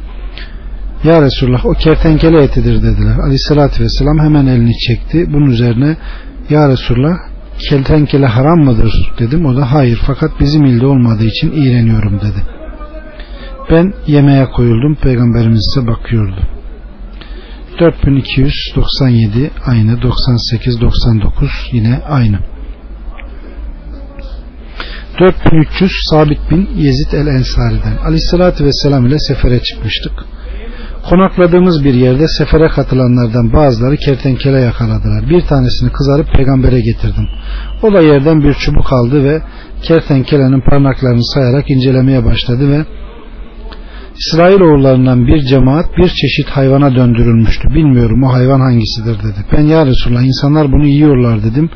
Ya 1.03 1.21
Resulullah 1.21 1.65
o 1.65 1.73
kertenkele 1.73 2.43
etidir 2.43 2.83
dediler. 2.83 3.17
Aleyhissalatü 3.25 3.83
Vesselam 3.83 4.19
hemen 4.19 4.45
elini 4.45 4.77
çekti. 4.87 5.33
Bunun 5.33 5.49
üzerine 5.49 5.97
Ya 6.49 6.69
Resulullah 6.69 7.17
kertenkele 7.69 8.25
haram 8.25 8.59
mıdır 8.59 9.13
dedim. 9.19 9.45
O 9.45 9.55
da 9.55 9.71
hayır 9.71 9.99
fakat 10.05 10.31
bizim 10.39 10.65
ilde 10.65 10.85
olmadığı 10.85 11.25
için 11.25 11.51
iğreniyorum 11.51 12.19
dedi. 12.21 12.62
Ben 13.71 13.93
yemeğe 14.07 14.45
koyuldum. 14.45 14.95
Peygamberimiz 14.95 15.59
ise 15.59 15.87
bakıyordu. 15.87 16.41
4297 17.79 19.51
aynı 19.65 20.01
98 20.01 20.81
99 20.81 21.49
yine 21.71 22.01
aynı 22.09 22.39
4300 25.19 25.91
Sabit 26.09 26.51
bin 26.51 26.69
Yezid 26.75 27.11
el 27.13 27.27
Ensari'den 27.27 27.97
Aleyhisselatü 28.05 28.65
Vesselam 28.65 29.05
ile 29.05 29.19
sefere 29.19 29.59
çıkmıştık. 29.59 30.13
Konakladığımız 31.09 31.83
bir 31.83 31.93
yerde 31.93 32.27
sefere 32.27 32.67
katılanlardan 32.67 33.53
bazıları 33.53 33.97
kertenkele 33.97 34.61
yakaladılar. 34.61 35.29
Bir 35.29 35.41
tanesini 35.41 35.91
kızarıp 35.91 36.33
peygambere 36.35 36.79
getirdim. 36.79 37.27
O 37.83 37.93
da 37.93 38.01
yerden 38.01 38.43
bir 38.43 38.53
çubuk 38.53 38.93
aldı 38.93 39.23
ve 39.23 39.41
kertenkelenin 39.81 40.61
parmaklarını 40.69 41.25
sayarak 41.25 41.69
incelemeye 41.69 42.25
başladı 42.25 42.71
ve 42.71 42.85
İsrail 44.17 44.61
oğullarından 44.61 45.27
bir 45.27 45.39
cemaat 45.39 45.97
bir 45.97 46.07
çeşit 46.07 46.49
hayvana 46.49 46.95
döndürülmüştü. 46.95 47.69
Bilmiyorum 47.69 48.23
o 48.23 48.33
hayvan 48.33 48.59
hangisidir 48.59 49.19
dedi. 49.19 49.45
Ben 49.51 49.61
ya 49.61 49.85
Resulallah 49.85 50.23
insanlar 50.23 50.71
bunu 50.71 50.85
yiyorlar 50.85 51.43
dedim. 51.43 51.69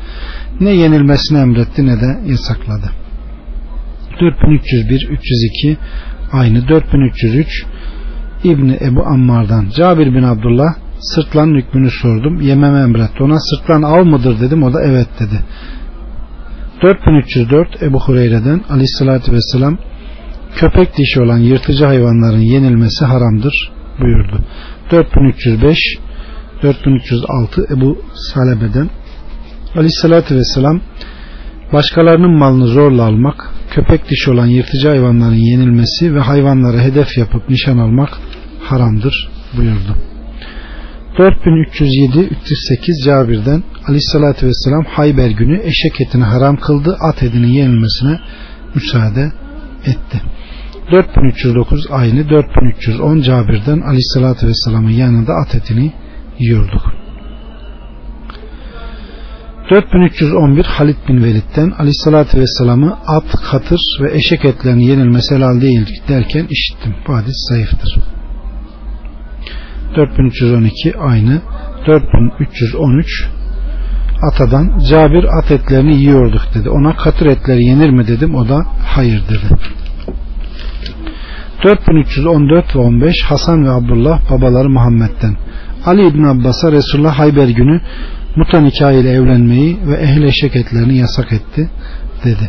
Ne 0.60 0.70
yenilmesini 0.70 1.38
emretti 1.38 1.86
ne 1.86 2.00
de 2.00 2.30
yasakladı. 2.30 2.90
4301 4.20 5.08
302 5.10 5.76
aynı 6.32 6.68
4303 6.68 7.64
İbni 8.44 8.78
Ebu 8.80 9.02
Ammar'dan 9.06 9.66
Cabir 9.76 10.14
bin 10.14 10.22
Abdullah 10.22 10.74
sırtlan 11.00 11.54
hükmünü 11.54 11.90
sordum. 11.90 12.40
Yememe 12.40 12.80
emretti. 12.80 13.22
Ona 13.22 13.38
sırtlan 13.40 13.82
av 13.82 14.04
mıdır 14.04 14.40
dedim. 14.40 14.62
O 14.62 14.74
da 14.74 14.82
evet 14.82 15.08
dedi. 15.20 15.40
4304 16.82 17.82
Ebu 17.82 18.00
Hureyre'den 18.00 18.60
aleyhissalatü 18.70 19.32
vesselam 19.32 19.78
köpek 20.56 20.96
dişi 20.96 21.20
olan 21.20 21.38
yırtıcı 21.38 21.84
hayvanların 21.84 22.40
yenilmesi 22.40 23.04
haramdır 23.04 23.72
buyurdu. 24.00 24.44
4305 24.90 25.78
4306 26.62 27.66
Ebu 27.70 27.98
Salebe'den 28.14 28.90
Aleyhissalatü 29.74 30.36
Vesselam 30.36 30.80
başkalarının 31.72 32.38
malını 32.38 32.66
zorla 32.66 33.02
almak, 33.02 33.50
köpek 33.70 34.10
dişi 34.10 34.30
olan 34.30 34.46
yırtıcı 34.46 34.88
hayvanların 34.88 35.34
yenilmesi 35.34 36.14
ve 36.14 36.20
hayvanları 36.20 36.78
hedef 36.78 37.18
yapıp 37.18 37.50
nişan 37.50 37.78
almak 37.78 38.10
haramdır 38.62 39.28
buyurdu. 39.56 39.96
4307 41.18 42.18
308 42.18 43.04
Cabir'den 43.04 43.62
Aleyhissalatü 43.88 44.46
Vesselam 44.46 44.84
Hayber 44.84 45.30
günü 45.30 45.60
eşek 45.62 46.00
etini 46.00 46.24
haram 46.24 46.56
kıldı, 46.56 46.96
at 47.00 47.22
etinin 47.22 47.48
yenilmesine 47.48 48.18
müsaade 48.74 49.32
etti. 49.86 50.20
4309 50.92 51.86
aynı 51.90 52.30
4310 52.30 53.20
Cabir'den 53.20 53.80
Aleyhisselatü 53.80 54.46
Vesselam'ın 54.46 54.90
yanında 54.90 55.32
at 55.32 55.54
etini 55.54 55.92
yiyorduk. 56.38 56.82
4311 59.70 60.64
Halid 60.64 60.96
bin 61.08 61.24
Velid'den 61.24 61.70
Aleyhisselatü 61.78 62.40
Vesselam'ı 62.40 62.98
at, 63.06 63.36
katır 63.50 63.80
ve 64.02 64.14
eşek 64.14 64.44
etlerinin 64.44 64.82
yenilmesi 64.82 65.34
helal 65.34 65.60
değil 65.60 65.86
derken 66.08 66.46
işittim. 66.50 66.94
Bu 67.08 67.14
hadis 67.16 67.36
zayıftır. 67.50 67.98
4312 69.96 70.98
aynı 70.98 71.42
4313 71.86 73.28
atadan 74.32 74.78
Cabir 74.90 75.24
at 75.38 75.50
etlerini 75.50 75.96
yiyorduk 75.96 76.42
dedi. 76.54 76.70
Ona 76.70 76.96
katır 76.96 77.26
etleri 77.26 77.64
yenir 77.64 77.90
mi 77.90 78.06
dedim. 78.06 78.34
O 78.34 78.48
da 78.48 78.66
hayır 78.84 79.22
dedi. 79.28 79.60
4314 81.62 82.76
ve 82.76 82.78
15 82.78 83.14
Hasan 83.24 83.64
ve 83.64 83.70
Abdullah 83.70 84.30
babaları 84.30 84.70
Muhammed'den. 84.70 85.36
Ali 85.86 86.08
İbn 86.08 86.22
Abbas'a 86.22 86.72
Resulullah 86.72 87.18
Hayber 87.18 87.48
günü 87.48 87.80
muta 88.36 88.92
ile 88.92 89.10
evlenmeyi 89.10 89.78
ve 89.86 89.94
ehl 89.94 90.22
eşek 90.22 90.56
etlerini 90.56 90.96
yasak 90.96 91.32
etti 91.32 91.70
dedi. 92.24 92.48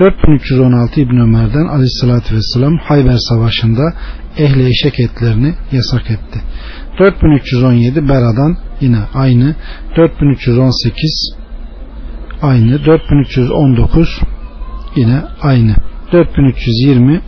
4316 0.00 1.00
İbn 1.00 1.16
Ömer'den 1.16 1.66
aleyhissalatü 1.66 2.36
vesselam 2.36 2.78
Hayber 2.78 3.16
Savaşı'nda 3.16 3.94
ehli 4.38 4.68
eşek 4.68 5.00
etlerini 5.00 5.54
yasak 5.72 6.10
etti. 6.10 6.40
4317 6.98 8.08
Bera'dan 8.08 8.56
yine 8.80 8.98
aynı 9.14 9.54
4318 9.96 11.36
aynı 12.42 12.84
4319 12.84 14.20
yine 14.96 15.22
aynı 15.42 15.74
4320 16.12 17.20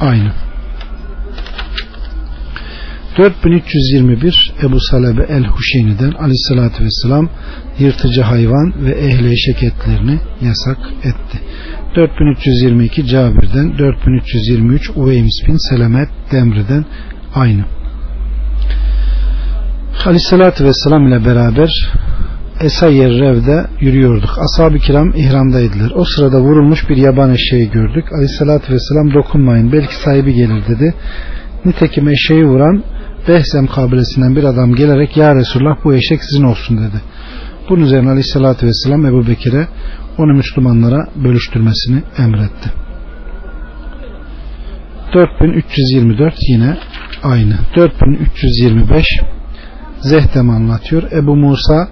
aynı 0.00 0.32
4321 3.18 4.52
Ebu 4.62 4.80
Salebe 4.80 5.22
el-Huşeyni'den 5.22 6.12
aleyhissalatü 6.12 6.84
vesselam 6.84 7.28
yırtıcı 7.78 8.22
hayvan 8.22 8.74
ve 8.84 8.90
ehli 8.90 9.32
eşek 9.32 9.62
etlerini 9.62 10.20
yasak 10.40 10.78
etti. 11.04 11.40
4322 11.96 13.06
Cabir'den 13.06 13.78
4323 13.78 14.90
Uveyms 14.96 15.48
bin 15.48 15.70
Selemet 15.70 16.08
Demri'den 16.32 16.84
aynı. 17.34 17.64
Aleyhissalatü 20.04 20.64
vesselam 20.64 21.08
ile 21.08 21.24
beraber 21.24 21.70
Esayyer 22.60 23.10
Rev'de 23.10 23.66
yürüyorduk. 23.80 24.30
Ashab-ı 24.38 24.78
kiram 24.78 25.12
ihramdaydılar. 25.14 25.92
O 25.94 26.04
sırada 26.04 26.40
vurulmuş 26.40 26.88
bir 26.88 26.96
yaban 26.96 27.30
eşeği 27.30 27.70
gördük. 27.70 28.12
Aleyhissalatü 28.12 28.72
vesselam 28.72 29.14
dokunmayın 29.14 29.72
belki 29.72 29.94
sahibi 29.94 30.34
gelir 30.34 30.62
dedi. 30.68 30.94
Nitekim 31.64 32.08
eşeği 32.08 32.46
vuran 32.46 32.82
Behzem 33.28 33.66
kabilesinden 33.66 34.36
bir 34.36 34.44
adam 34.44 34.74
gelerek 34.74 35.16
Ya 35.16 35.34
Resulullah 35.34 35.84
bu 35.84 35.94
eşek 35.94 36.24
sizin 36.24 36.44
olsun 36.44 36.78
dedi. 36.78 37.02
Bunun 37.68 37.82
üzerine 37.82 38.08
Aleyhisselatü 38.10 38.66
Vesselam 38.66 39.06
Ebu 39.06 39.26
Bekir'e 39.26 39.68
onu 40.18 40.32
Müslümanlara 40.32 41.06
bölüştürmesini 41.16 42.02
emretti. 42.18 42.70
4324 45.14 46.34
yine 46.48 46.76
aynı. 47.22 47.58
4325 47.76 49.06
Zehdem 50.00 50.50
anlatıyor. 50.50 51.02
Ebu 51.12 51.36
Musa 51.36 51.88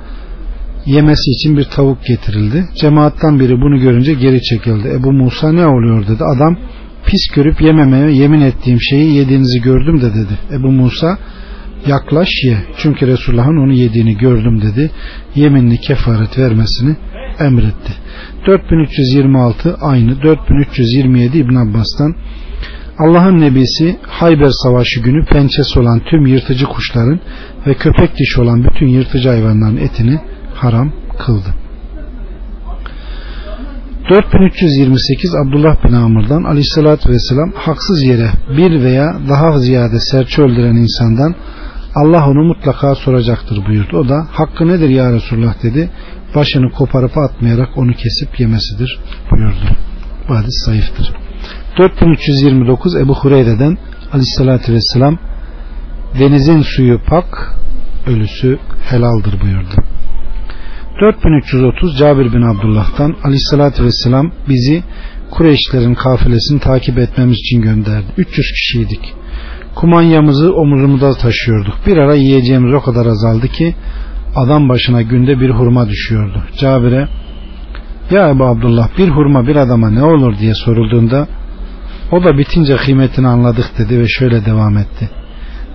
yemesi 0.86 1.30
için 1.30 1.56
bir 1.56 1.64
tavuk 1.64 2.04
getirildi. 2.04 2.64
Cemaattan 2.80 3.40
biri 3.40 3.60
bunu 3.60 3.80
görünce 3.80 4.14
geri 4.14 4.42
çekildi. 4.42 4.88
Ebu 4.88 5.12
Musa 5.12 5.52
ne 5.52 5.66
oluyor 5.66 6.06
dedi. 6.06 6.24
Adam 6.24 6.56
pis 7.06 7.28
görüp 7.34 7.62
yememeye 7.62 8.10
yemin 8.10 8.40
ettiğim 8.40 8.80
şeyi 8.80 9.14
yediğinizi 9.14 9.62
gördüm 9.62 10.00
de 10.00 10.14
dedi. 10.14 10.38
Ebu 10.52 10.72
Musa 10.72 11.18
yaklaş 11.86 12.28
ye. 12.44 12.56
Çünkü 12.78 13.06
Resulullah'ın 13.06 13.64
onu 13.64 13.72
yediğini 13.72 14.18
gördüm 14.18 14.62
dedi. 14.62 14.90
Yeminli 15.34 15.80
kefaret 15.80 16.38
vermesini 16.38 16.96
emretti. 17.40 17.92
4326 18.46 19.76
aynı 19.80 20.22
4327 20.22 21.38
İbn 21.38 21.54
Abbas'tan 21.54 22.14
Allah'ın 22.98 23.40
nebisi 23.40 23.96
Hayber 24.02 24.50
Savaşı 24.50 25.00
günü 25.00 25.24
pençesi 25.24 25.80
olan 25.80 26.00
tüm 26.10 26.26
yırtıcı 26.26 26.64
kuşların 26.66 27.20
ve 27.66 27.74
köpek 27.74 28.18
dişi 28.18 28.40
olan 28.40 28.64
bütün 28.64 28.86
yırtıcı 28.86 29.28
hayvanların 29.28 29.76
etini 29.76 30.20
haram 30.54 30.92
kıldı. 31.18 31.54
4328 34.10 35.34
Abdullah 35.34 35.84
bin 35.84 35.92
Amr'dan 35.92 36.44
aleyhissalatü 36.44 37.10
vesselam 37.10 37.52
haksız 37.54 38.02
yere 38.02 38.30
bir 38.56 38.82
veya 38.82 39.16
daha 39.28 39.58
ziyade 39.58 40.00
serçe 40.00 40.42
öldüren 40.42 40.76
insandan 40.76 41.34
Allah 41.94 42.28
onu 42.28 42.44
mutlaka 42.44 42.94
soracaktır 42.94 43.66
buyurdu. 43.66 43.98
O 43.98 44.08
da 44.08 44.26
hakkı 44.30 44.68
nedir 44.68 44.88
ya 44.88 45.12
Resulullah 45.12 45.62
dedi. 45.62 45.90
Başını 46.34 46.70
koparıp 46.70 47.18
atmayarak 47.18 47.78
onu 47.78 47.92
kesip 47.92 48.40
yemesidir 48.40 49.00
buyurdu. 49.30 49.76
Bu 50.28 50.36
hadis 50.36 50.64
zayıftır. 50.66 51.12
4329 51.78 52.96
Ebu 52.96 53.14
Hureyre'den 53.14 53.78
aleyhissalatü 54.12 54.72
vesselam 54.72 55.18
denizin 56.18 56.62
suyu 56.62 57.00
pak 57.08 57.54
ölüsü 58.06 58.58
helaldir 58.90 59.40
buyurdu. 59.40 59.93
4330 61.00 61.98
Cabir 61.98 62.32
bin 62.32 62.42
Abdullah'tan 62.42 63.16
aleyhissalatü 63.24 63.84
vesselam 63.84 64.30
bizi 64.48 64.82
Kureyşlerin 65.30 65.94
kafilesini 65.94 66.60
takip 66.60 66.98
etmemiz 66.98 67.38
için 67.38 67.62
gönderdi. 67.62 68.06
300 68.16 68.52
kişiydik. 68.52 69.14
Kumanyamızı 69.74 70.54
omuzumuzda 70.54 71.14
taşıyorduk. 71.14 71.74
Bir 71.86 71.96
ara 71.96 72.14
yiyeceğimiz 72.14 72.74
o 72.74 72.80
kadar 72.80 73.06
azaldı 73.06 73.48
ki 73.48 73.74
adam 74.36 74.68
başına 74.68 75.02
günde 75.02 75.40
bir 75.40 75.50
hurma 75.50 75.88
düşüyordu. 75.88 76.42
Cabir'e 76.58 77.08
ya 78.10 78.28
Ebu 78.28 78.44
Abdullah 78.44 78.88
bir 78.98 79.08
hurma 79.08 79.46
bir 79.46 79.56
adama 79.56 79.90
ne 79.90 80.02
olur 80.02 80.38
diye 80.38 80.54
sorulduğunda 80.54 81.28
o 82.12 82.24
da 82.24 82.38
bitince 82.38 82.76
kıymetini 82.76 83.28
anladık 83.28 83.78
dedi 83.78 84.00
ve 84.00 84.08
şöyle 84.08 84.44
devam 84.44 84.78
etti. 84.78 85.10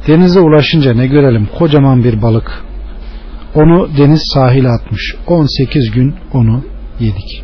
Denize 0.07 0.39
ulaşınca 0.39 0.93
ne 0.93 1.07
görelim 1.07 1.47
kocaman 1.57 2.03
bir 2.03 2.21
balık 2.21 2.63
onu 3.55 3.89
deniz 3.97 4.21
sahile 4.33 4.69
atmış. 4.69 5.15
18 5.27 5.91
gün 5.91 6.15
onu 6.33 6.63
yedik. 6.99 7.43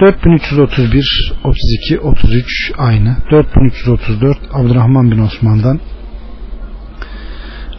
4331, 0.00 1.34
32, 1.44 2.00
33 2.00 2.72
aynı. 2.78 3.16
4334 3.30 4.38
Abdurrahman 4.52 5.10
bin 5.10 5.18
Osman'dan 5.18 5.80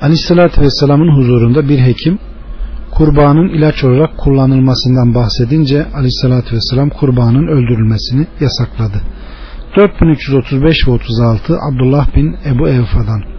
Aleyhisselatü 0.02 0.62
Vesselam'ın 0.62 1.18
huzurunda 1.18 1.70
bir 1.70 1.80
hekim 1.80 2.20
kurbanın 2.92 3.50
ilaç 3.50 3.84
olarak 3.84 4.18
kullanılmasından 4.18 5.16
bahsedince 5.16 5.86
Aleyhisselatü 5.94 6.56
Vesselam 6.56 6.90
kurbanın 6.90 7.48
öldürülmesini 7.48 8.28
yasakladı. 8.40 9.02
4335 9.76 10.88
ve 10.88 10.92
36 10.92 11.58
Abdullah 11.72 12.16
bin 12.16 12.36
Ebu 12.46 12.70
Evfa'dan 12.70 13.37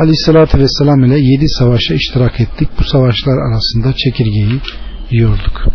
Aleyhissalatü 0.00 0.58
Vesselam 0.58 1.04
ile 1.04 1.18
yedi 1.18 1.48
savaşa 1.48 1.94
iştirak 1.94 2.40
ettik. 2.40 2.68
Bu 2.78 2.84
savaşlar 2.84 3.38
arasında 3.48 3.92
çekirgeyi 3.92 4.60
yiyorduk. 5.10 5.66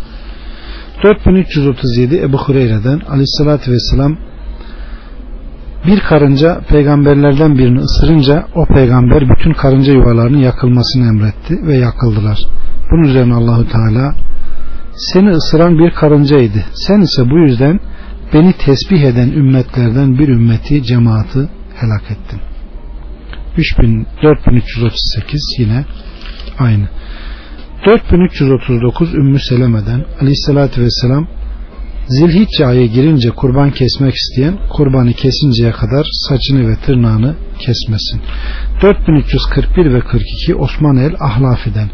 4337 1.03 2.17
Ebu 2.17 2.37
Hureyre'den 2.37 2.99
Aleyhissalatü 3.09 3.71
Vesselam 3.71 4.17
bir 5.87 5.99
karınca 5.99 6.61
peygamberlerden 6.69 7.57
birini 7.57 7.79
ısırınca 7.79 8.47
o 8.55 8.65
peygamber 8.65 9.29
bütün 9.29 9.53
karınca 9.53 9.93
yuvalarının 9.93 10.37
yakılmasını 10.37 11.07
emretti 11.07 11.67
ve 11.67 11.77
yakıldılar. 11.77 12.39
Bunun 12.91 13.03
üzerine 13.03 13.33
Allahu 13.33 13.67
Teala 13.69 14.15
seni 14.95 15.29
ısıran 15.29 15.79
bir 15.79 15.91
karıncaydı. 15.91 16.63
Sen 16.73 17.01
ise 17.01 17.29
bu 17.29 17.37
yüzden 17.37 17.79
beni 18.33 18.53
tesbih 18.53 19.01
eden 19.01 19.29
ümmetlerden 19.29 20.19
bir 20.19 20.27
ümmeti 20.27 20.83
cemaati 20.83 21.49
helak 21.75 22.11
ettin. 22.11 22.54
4338 24.21 25.41
yine 25.59 25.85
aynı. 26.59 26.89
4339 27.85 29.13
Ümmü 29.13 29.39
Seleme'den 29.39 30.05
Aleyhisselatü 30.21 30.81
Vesselam 30.81 31.27
Zilhicce 32.07 32.65
ayı 32.65 32.87
girince 32.87 33.29
kurban 33.29 33.71
kesmek 33.71 34.13
isteyen 34.15 34.57
kurbanı 34.69 35.13
kesinceye 35.13 35.71
kadar 35.71 36.07
saçını 36.11 36.69
ve 36.69 36.75
tırnağını 36.75 37.35
kesmesin. 37.59 38.21
4341 38.81 39.93
ve 39.93 39.99
42 39.99 40.55
Osman 40.55 40.97
el 40.97 41.13
Ahlafi'den 41.19 41.89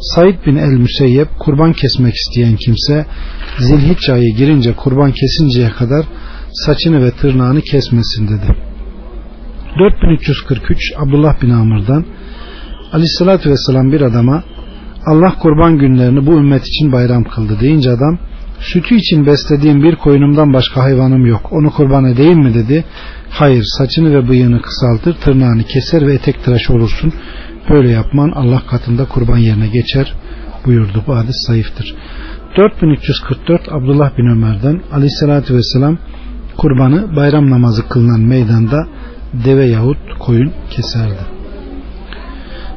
Said 0.00 0.46
bin 0.46 0.56
el 0.56 0.72
Müseyyep 0.72 1.28
kurban 1.38 1.72
kesmek 1.72 2.14
isteyen 2.14 2.56
kimse 2.56 3.06
Zilhicce 3.58 4.12
ayı 4.12 4.34
girince 4.36 4.72
kurban 4.72 5.12
kesinceye 5.12 5.70
kadar 5.70 6.06
saçını 6.52 7.04
ve 7.04 7.10
tırnağını 7.10 7.60
kesmesin 7.60 8.28
dedi. 8.28 8.69
4343 9.78 10.78
Abdullah 10.98 11.42
bin 11.42 11.50
Amr'dan 11.50 12.04
Aleyhisselatü 12.92 13.50
Vesselam 13.50 13.92
bir 13.92 14.00
adama 14.00 14.42
Allah 15.06 15.34
kurban 15.42 15.78
günlerini 15.78 16.26
bu 16.26 16.32
ümmet 16.32 16.62
için 16.66 16.92
bayram 16.92 17.24
kıldı 17.24 17.60
deyince 17.60 17.90
adam 17.90 18.18
sütü 18.60 18.94
için 18.94 19.26
beslediğim 19.26 19.82
bir 19.82 19.96
koyunumdan 19.96 20.52
başka 20.52 20.82
hayvanım 20.82 21.26
yok. 21.26 21.52
Onu 21.52 21.70
kurban 21.70 22.04
edeyim 22.04 22.38
mi? 22.38 22.54
dedi. 22.54 22.84
Hayır 23.30 23.64
saçını 23.78 24.14
ve 24.14 24.28
bıyığını 24.28 24.62
kısaltır 24.62 25.14
tırnağını 25.14 25.62
keser 25.64 26.06
ve 26.06 26.14
etek 26.14 26.44
tıraş 26.44 26.70
olursun. 26.70 27.12
Böyle 27.70 27.90
yapman 27.90 28.30
Allah 28.30 28.62
katında 28.70 29.04
kurban 29.04 29.38
yerine 29.38 29.68
geçer 29.68 30.14
buyurdu. 30.66 31.04
Bu 31.06 31.16
hadis 31.16 31.36
zayıftır. 31.46 31.94
4344 32.56 33.68
Abdullah 33.72 34.18
bin 34.18 34.26
Ömer'den 34.26 34.82
aleyhissalatü 34.92 35.54
vesselam 35.54 35.98
kurbanı 36.56 37.16
bayram 37.16 37.50
namazı 37.50 37.88
kılınan 37.88 38.20
meydanda 38.20 38.86
deve 39.44 39.66
yahut 39.66 40.18
koyun 40.18 40.52
keserdi. 40.70 41.40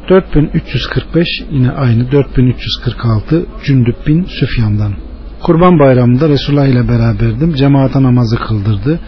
4345 0.09 1.27
yine 1.51 1.71
aynı 1.71 2.11
4346 2.11 3.45
Cündüp 3.65 4.07
bin 4.07 4.23
Süfyan'dan. 4.23 4.93
Kurban 5.41 5.79
bayramında 5.79 6.29
Resulullah 6.29 6.67
ile 6.67 6.87
beraberdim. 6.87 7.53
Cemaata 7.53 8.03
namazı 8.03 8.35
kıldırdı. 8.37 8.99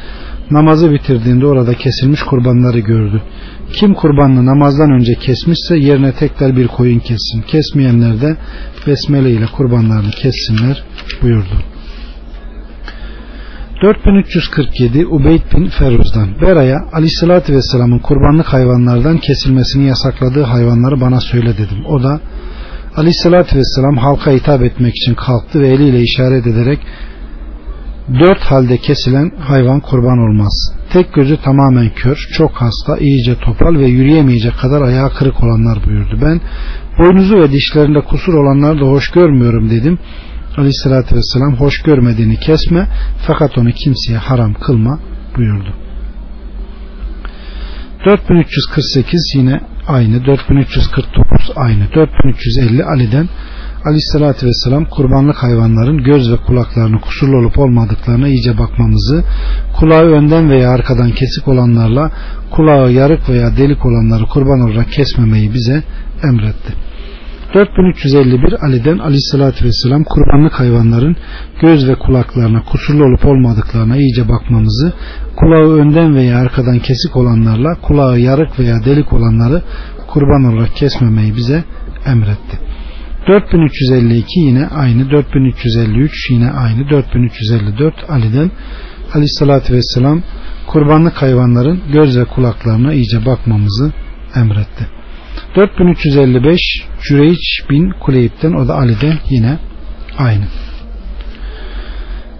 Namazı 0.51 0.91
bitirdiğinde 0.91 1.45
orada 1.45 1.73
kesilmiş 1.73 2.23
kurbanları 2.23 2.79
gördü. 2.79 3.21
Kim 3.73 3.93
kurbanını 3.93 4.45
namazdan 4.45 4.91
önce 4.91 5.13
kesmişse 5.13 5.77
yerine 5.77 6.11
tekrar 6.11 6.57
bir 6.57 6.67
koyun 6.67 6.99
kessin. 6.99 7.41
Kesmeyenler 7.41 8.21
de 8.21 8.37
besmele 8.87 9.31
ile 9.31 9.45
kurbanlarını 9.45 10.11
kessinler 10.11 10.83
buyurdu. 11.21 11.74
4347 13.85 15.05
Ubeyd 15.05 15.41
bin 15.53 15.69
Feruz'dan 15.69 16.29
Bera'ya 16.41 16.77
aleyhissalatü 16.93 17.53
vesselamın 17.53 17.99
kurbanlık 17.99 18.45
hayvanlardan 18.45 19.17
kesilmesini 19.17 19.87
yasakladığı 19.87 20.43
hayvanları 20.43 21.01
bana 21.01 21.19
söyle 21.19 21.53
dedim. 21.57 21.85
O 21.85 22.03
da 22.03 22.19
aleyhissalatü 22.95 23.57
vesselam 23.57 23.97
halka 23.97 24.31
hitap 24.31 24.61
etmek 24.61 24.93
için 24.95 25.15
kalktı 25.15 25.61
ve 25.61 25.67
eliyle 25.67 26.01
işaret 26.01 26.47
ederek 26.47 26.79
dört 28.19 28.39
halde 28.39 28.77
kesilen 28.77 29.31
hayvan 29.39 29.79
kurban 29.79 30.17
olmaz. 30.17 30.73
Tek 30.93 31.13
gözü 31.13 31.37
tamamen 31.37 31.89
kör, 31.95 32.17
çok 32.33 32.51
hasta, 32.51 32.97
iyice 32.97 33.35
topal 33.39 33.75
ve 33.79 33.85
yürüyemeyecek 33.85 34.57
kadar 34.61 34.81
ayağı 34.81 35.09
kırık 35.09 35.43
olanlar 35.43 35.77
buyurdu. 35.85 36.19
Ben 36.21 36.41
boynuzu 36.99 37.35
ve 37.37 37.51
dişlerinde 37.51 38.01
kusur 38.01 38.33
olanları 38.33 38.81
da 38.81 38.85
hoş 38.85 39.11
görmüyorum 39.11 39.69
dedim. 39.69 39.99
Aleyhissalatü 40.57 41.15
vesselam 41.15 41.55
hoş 41.55 41.81
görmediğini 41.81 42.39
kesme 42.39 42.87
fakat 43.27 43.57
onu 43.57 43.71
kimseye 43.71 44.17
haram 44.17 44.53
kılma 44.53 44.99
buyurdu. 45.37 45.73
4348 48.05 49.33
yine 49.35 49.61
aynı 49.87 50.25
4349 50.25 51.51
aynı 51.55 51.93
4350 51.95 52.83
Ali'den 52.83 53.29
Aleyhissalatü 53.85 54.47
vesselam 54.47 54.85
kurbanlık 54.85 55.35
hayvanların 55.43 56.03
göz 56.03 56.31
ve 56.31 56.37
kulaklarını 56.37 57.01
kusurlu 57.01 57.37
olup 57.37 57.59
olmadıklarına 57.59 58.27
iyice 58.27 58.57
bakmamızı 58.57 59.23
kulağı 59.79 60.05
önden 60.05 60.49
veya 60.49 60.69
arkadan 60.69 61.11
kesik 61.11 61.47
olanlarla 61.47 62.11
kulağı 62.51 62.91
yarık 62.91 63.29
veya 63.29 63.57
delik 63.57 63.85
olanları 63.85 64.25
kurban 64.25 64.61
olarak 64.61 64.91
kesmemeyi 64.91 65.53
bize 65.53 65.83
emretti. 66.23 66.84
4351 67.55 68.65
Ali'den 68.65 68.97
aleyhissalatü 68.97 69.65
vesselam 69.65 70.03
kurbanlık 70.03 70.59
hayvanların 70.59 71.15
göz 71.61 71.87
ve 71.89 71.95
kulaklarına 71.95 72.63
kusurlu 72.63 73.03
olup 73.03 73.25
olmadıklarına 73.25 73.97
iyice 73.97 74.29
bakmamızı, 74.29 74.93
kulağı 75.35 75.75
önden 75.75 76.15
veya 76.15 76.37
arkadan 76.37 76.79
kesik 76.79 77.15
olanlarla 77.15 77.75
kulağı 77.81 78.19
yarık 78.19 78.59
veya 78.59 78.75
delik 78.85 79.13
olanları 79.13 79.61
kurban 80.07 80.53
olarak 80.53 80.75
kesmemeyi 80.75 81.35
bize 81.35 81.63
emretti. 82.05 82.59
4352 83.27 84.39
yine 84.39 84.67
aynı 84.67 85.11
4353 85.11 86.29
yine 86.31 86.51
aynı 86.51 86.89
4354 86.89 87.93
Ali'den 88.09 88.51
aleyhissalatü 89.13 89.73
vesselam 89.73 90.21
kurbanlık 90.67 91.21
hayvanların 91.21 91.81
göz 91.93 92.17
ve 92.17 92.25
kulaklarına 92.25 92.93
iyice 92.93 93.25
bakmamızı 93.25 93.93
emretti. 94.35 94.94
4355 95.55 96.61
Cüreyç 97.07 97.69
bin 97.69 97.91
Kuleyip'ten 97.99 98.53
o 98.53 98.67
da 98.67 98.75
Ali'den 98.75 99.17
yine 99.29 99.57
aynı. 100.17 100.45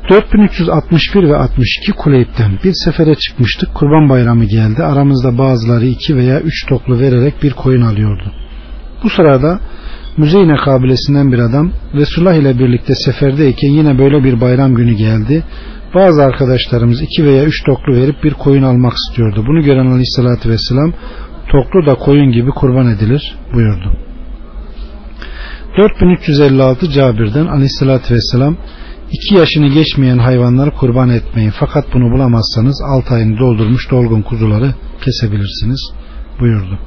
4361 0.10 1.24
ve 1.24 1.36
62 1.36 1.92
Kuleyip'ten 1.92 2.60
bir 2.64 2.74
sefere 2.74 3.16
çıkmıştık. 3.16 3.74
Kurban 3.74 4.10
bayramı 4.10 4.46
geldi. 4.46 4.84
Aramızda 4.84 5.38
bazıları 5.38 5.86
iki 5.86 6.16
veya 6.16 6.40
üç 6.40 6.66
toklu 6.70 7.00
vererek 7.00 7.44
bir 7.44 7.52
koyun 7.52 7.82
alıyordu. 7.82 8.32
Bu 9.04 9.10
sırada 9.10 9.60
Müzeyne 10.18 10.56
kabilesinden 10.56 11.32
bir 11.32 11.40
adam 11.40 11.72
Resulullah 11.94 12.34
ile 12.34 12.60
birlikte 12.60 12.96
seferdeyken 12.96 13.70
yine 13.70 13.98
böyle 13.98 14.24
bir 14.24 14.42
bayram 14.42 14.76
günü 14.76 14.94
geldi. 14.94 15.44
Bazı 15.96 16.24
arkadaşlarımız 16.24 17.02
iki 17.02 17.26
veya 17.26 17.46
üç 17.46 17.64
toklu 17.66 17.96
verip 17.96 18.24
bir 18.24 18.34
koyun 18.34 18.64
almak 18.64 18.94
istiyordu. 18.94 19.44
Bunu 19.48 19.62
gören 19.62 19.86
aleyhissalatü 19.86 20.50
vesselam 20.50 20.94
toklu 21.52 21.86
da 21.86 21.96
koyun 21.96 22.32
gibi 22.32 22.52
kurban 22.52 22.88
edilir 22.88 23.36
buyurdu. 23.54 23.92
4356 25.78 26.92
Cabir'den 26.92 27.46
aleyhissalatü 27.46 28.14
vesselam 28.14 28.58
iki 29.12 29.36
yaşını 29.36 29.68
geçmeyen 29.68 30.18
hayvanları 30.18 30.72
kurban 30.72 31.10
etmeyin 31.10 31.54
fakat 31.60 31.86
bunu 31.94 32.12
bulamazsanız 32.12 32.82
6 32.82 33.14
ayını 33.14 33.40
doldurmuş 33.40 33.92
dolgun 33.92 34.22
kuzuları 34.22 34.74
kesebilirsiniz 35.02 35.92
buyurdu. 36.40 36.80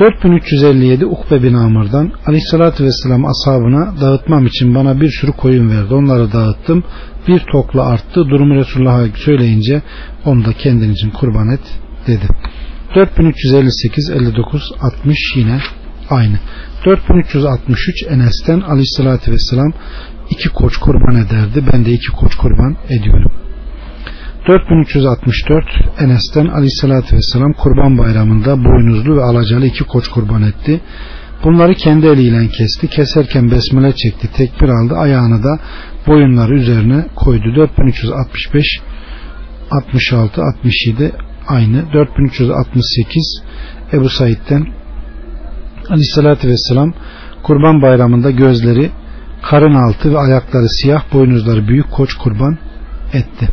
4357 0.00 1.06
Ukbe 1.06 1.42
bin 1.42 1.54
Amr'dan 1.54 2.12
Aleyhisselatü 2.26 2.84
Vesselam 2.84 3.24
ashabına 3.26 4.00
dağıtmam 4.00 4.46
için 4.46 4.74
bana 4.74 5.00
bir 5.00 5.10
sürü 5.10 5.32
koyun 5.32 5.70
verdi. 5.70 5.94
Onları 5.94 6.32
dağıttım. 6.32 6.84
Bir 7.28 7.40
tokla 7.52 7.86
arttı. 7.86 8.28
Durumu 8.30 8.54
Resulullah'a 8.54 9.06
söyleyince 9.14 9.82
onu 10.24 10.44
da 10.44 10.52
kendin 10.52 10.92
için 10.92 11.10
kurban 11.10 11.48
et 11.48 11.60
dedi. 12.06 12.26
4358 12.94 14.10
59 14.10 14.62
60 14.80 15.18
yine 15.36 15.60
aynı. 16.10 16.38
4363 16.84 18.02
Enes'ten 18.08 18.60
Aleyhisselatü 18.60 19.32
Vesselam 19.32 19.72
iki 20.30 20.48
koç 20.48 20.76
kurban 20.76 21.16
ederdi. 21.16 21.64
Ben 21.72 21.84
de 21.84 21.90
iki 21.90 22.08
koç 22.08 22.34
kurban 22.34 22.76
ediyorum. 22.88 23.32
4364 24.48 25.64
Enes'ten 26.00 26.46
aleyhissalatü 26.46 27.16
vesselam 27.16 27.52
kurban 27.52 27.98
bayramında 27.98 28.64
boynuzlu 28.64 29.16
ve 29.16 29.22
alacalı 29.22 29.66
iki 29.66 29.84
koç 29.84 30.08
kurban 30.08 30.42
etti. 30.42 30.80
Bunları 31.44 31.74
kendi 31.74 32.06
eliyle 32.06 32.48
kesti. 32.48 32.88
Keserken 32.88 33.50
besmele 33.50 33.92
çekti. 33.92 34.28
Tekbir 34.36 34.68
aldı. 34.68 34.94
Ayağını 34.94 35.42
da 35.42 35.58
boyunları 36.06 36.54
üzerine 36.54 37.06
koydu. 37.16 37.44
4365 37.56 38.66
66 39.70 40.42
67 40.42 41.12
aynı. 41.48 41.92
4368 41.92 43.42
Ebu 43.92 44.08
Said'den 44.08 44.66
aleyhissalatü 45.88 46.48
vesselam 46.48 46.92
kurban 47.42 47.82
bayramında 47.82 48.30
gözleri 48.30 48.90
karın 49.42 49.74
altı 49.74 50.12
ve 50.12 50.18
ayakları 50.18 50.68
siyah 50.68 51.12
boynuzları 51.12 51.68
büyük 51.68 51.90
koç 51.90 52.14
kurban 52.14 52.58
etti. 53.12 53.48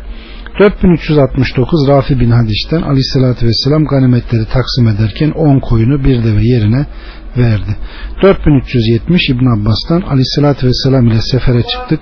4369 0.58 1.88
Rafi 1.88 2.20
bin 2.20 2.30
Hadiş'ten 2.30 2.82
aleyhissalatü 2.82 3.46
vesselam 3.46 3.84
ganimetleri 3.84 4.44
taksim 4.44 4.88
ederken 4.88 5.30
10 5.30 5.58
koyunu 5.60 6.04
bir 6.04 6.24
deve 6.24 6.42
yerine 6.42 6.86
verdi. 7.36 7.76
4370 8.22 9.30
İbn 9.30 9.60
Abbas'tan 9.60 10.00
aleyhissalatü 10.00 10.66
vesselam 10.66 11.06
ile 11.06 11.20
sefere 11.20 11.62
çıktık. 11.62 12.00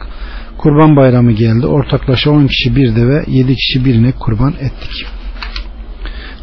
Kurban 0.59 0.96
bayramı 0.96 1.33
geldi. 1.33 1.66
Ortaklaşa 1.66 2.30
10 2.30 2.46
kişi 2.46 2.76
bir 2.76 2.96
deve 2.96 3.24
7 3.26 3.54
kişi 3.54 3.85
birine 3.85 4.12
kurban 4.12 4.52
ettik. 4.52 5.07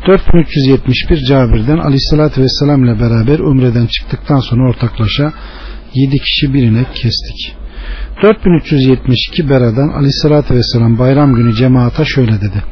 4371 0.07 1.25
Cabir'den 1.29 1.77
aleyhissalatü 1.77 2.41
vesselam 2.41 2.83
ile 2.83 2.99
beraber 2.99 3.39
umreden 3.39 3.85
çıktıktan 3.85 4.39
sonra 4.39 4.69
ortaklaşa 4.69 5.33
7 5.93 6.17
kişi 6.19 6.53
birine 6.53 6.83
kestik. 6.83 7.55
4372 8.23 9.49
Bera'dan 9.49 9.89
aleyhissalatü 9.89 10.55
vesselam 10.55 10.99
bayram 10.99 11.35
günü 11.35 11.53
cemaata 11.53 12.05
şöyle 12.05 12.41
dedi. 12.41 12.63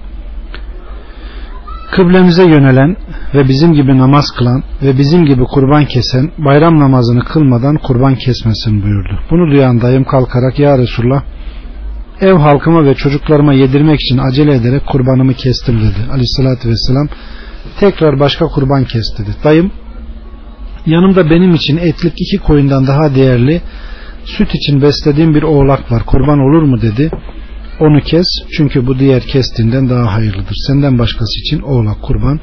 Kıblemize 1.92 2.44
yönelen 2.44 2.96
ve 3.34 3.48
bizim 3.48 3.74
gibi 3.74 3.98
namaz 3.98 4.26
kılan 4.38 4.64
ve 4.84 4.98
bizim 4.98 5.26
gibi 5.26 5.44
kurban 5.44 5.86
kesen 5.86 6.32
bayram 6.38 6.80
namazını 6.80 7.24
kılmadan 7.24 7.78
kurban 7.78 8.16
kesmesin 8.16 8.84
buyurdu. 8.84 9.20
Bunu 9.32 9.52
duyan 9.52 9.82
dayım 9.82 10.04
kalkarak 10.04 10.60
ya 10.60 10.78
Resulullah 10.78 11.24
ev 12.22 12.34
halkıma 12.34 12.86
ve 12.86 12.96
çocuklarıma 12.96 13.54
yedirmek 13.54 14.00
için 14.02 14.18
acele 14.18 14.56
ederek 14.56 14.86
kurbanımı 14.86 15.34
kestim 15.34 15.80
dedi. 15.80 16.12
Aleyhissalatü 16.12 16.70
vesselam 16.70 17.08
tekrar 17.80 18.20
başka 18.20 18.46
kurban 18.46 18.84
kes 18.84 19.06
dedi. 19.18 19.30
Dayım 19.44 19.72
yanımda 20.86 21.30
benim 21.30 21.54
için 21.56 21.78
etlik 21.78 22.14
iki 22.18 22.38
koyundan 22.38 22.88
daha 22.88 23.16
değerli 23.16 23.62
süt 24.26 24.56
için 24.56 24.82
beslediğim 24.82 25.36
bir 25.36 25.44
oğlak 25.44 25.92
var 25.92 26.06
kurban 26.06 26.40
olur 26.40 26.62
mu 26.62 26.82
dedi 26.82 27.12
onu 27.80 28.02
kes 28.02 28.28
çünkü 28.58 28.88
bu 28.88 29.00
diğer 29.00 29.22
kestiğinden 29.22 29.90
daha 29.90 30.14
hayırlıdır 30.14 30.56
senden 30.68 31.00
başkası 31.00 31.40
için 31.40 31.60
oğlak 31.60 32.02
kurban 32.02 32.40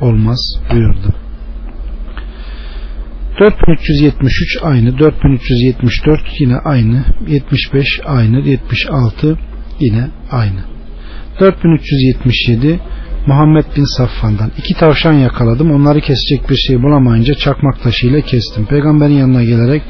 olmaz 0.00 0.38
buyurdu 0.70 1.23
4373 3.38 4.58
aynı 4.62 4.98
4374 4.98 6.20
yine 6.38 6.56
aynı 6.64 7.04
75 7.28 7.86
aynı 8.04 8.40
76 8.40 9.38
yine 9.80 10.08
aynı 10.30 10.60
4377 11.40 12.80
Muhammed 13.26 13.64
bin 13.76 13.96
Saffan'dan 13.96 14.50
iki 14.58 14.74
tavşan 14.74 15.12
yakaladım 15.12 15.70
onları 15.70 16.00
kesecek 16.00 16.50
bir 16.50 16.56
şey 16.56 16.82
bulamayınca 16.82 17.34
çakmak 17.34 17.82
taşıyla 17.82 18.20
kestim 18.20 18.66
peygamberin 18.66 19.14
yanına 19.14 19.44
gelerek 19.44 19.82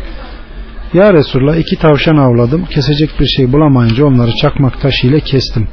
ya 0.94 1.12
Resulullah 1.12 1.56
iki 1.56 1.76
tavşan 1.76 2.16
avladım. 2.16 2.64
Kesecek 2.64 3.10
bir 3.20 3.26
şey 3.26 3.52
bulamayınca 3.52 4.04
onları 4.04 4.30
çakmak 4.36 4.80
taşıyla 4.80 5.20
kestim. 5.20 5.68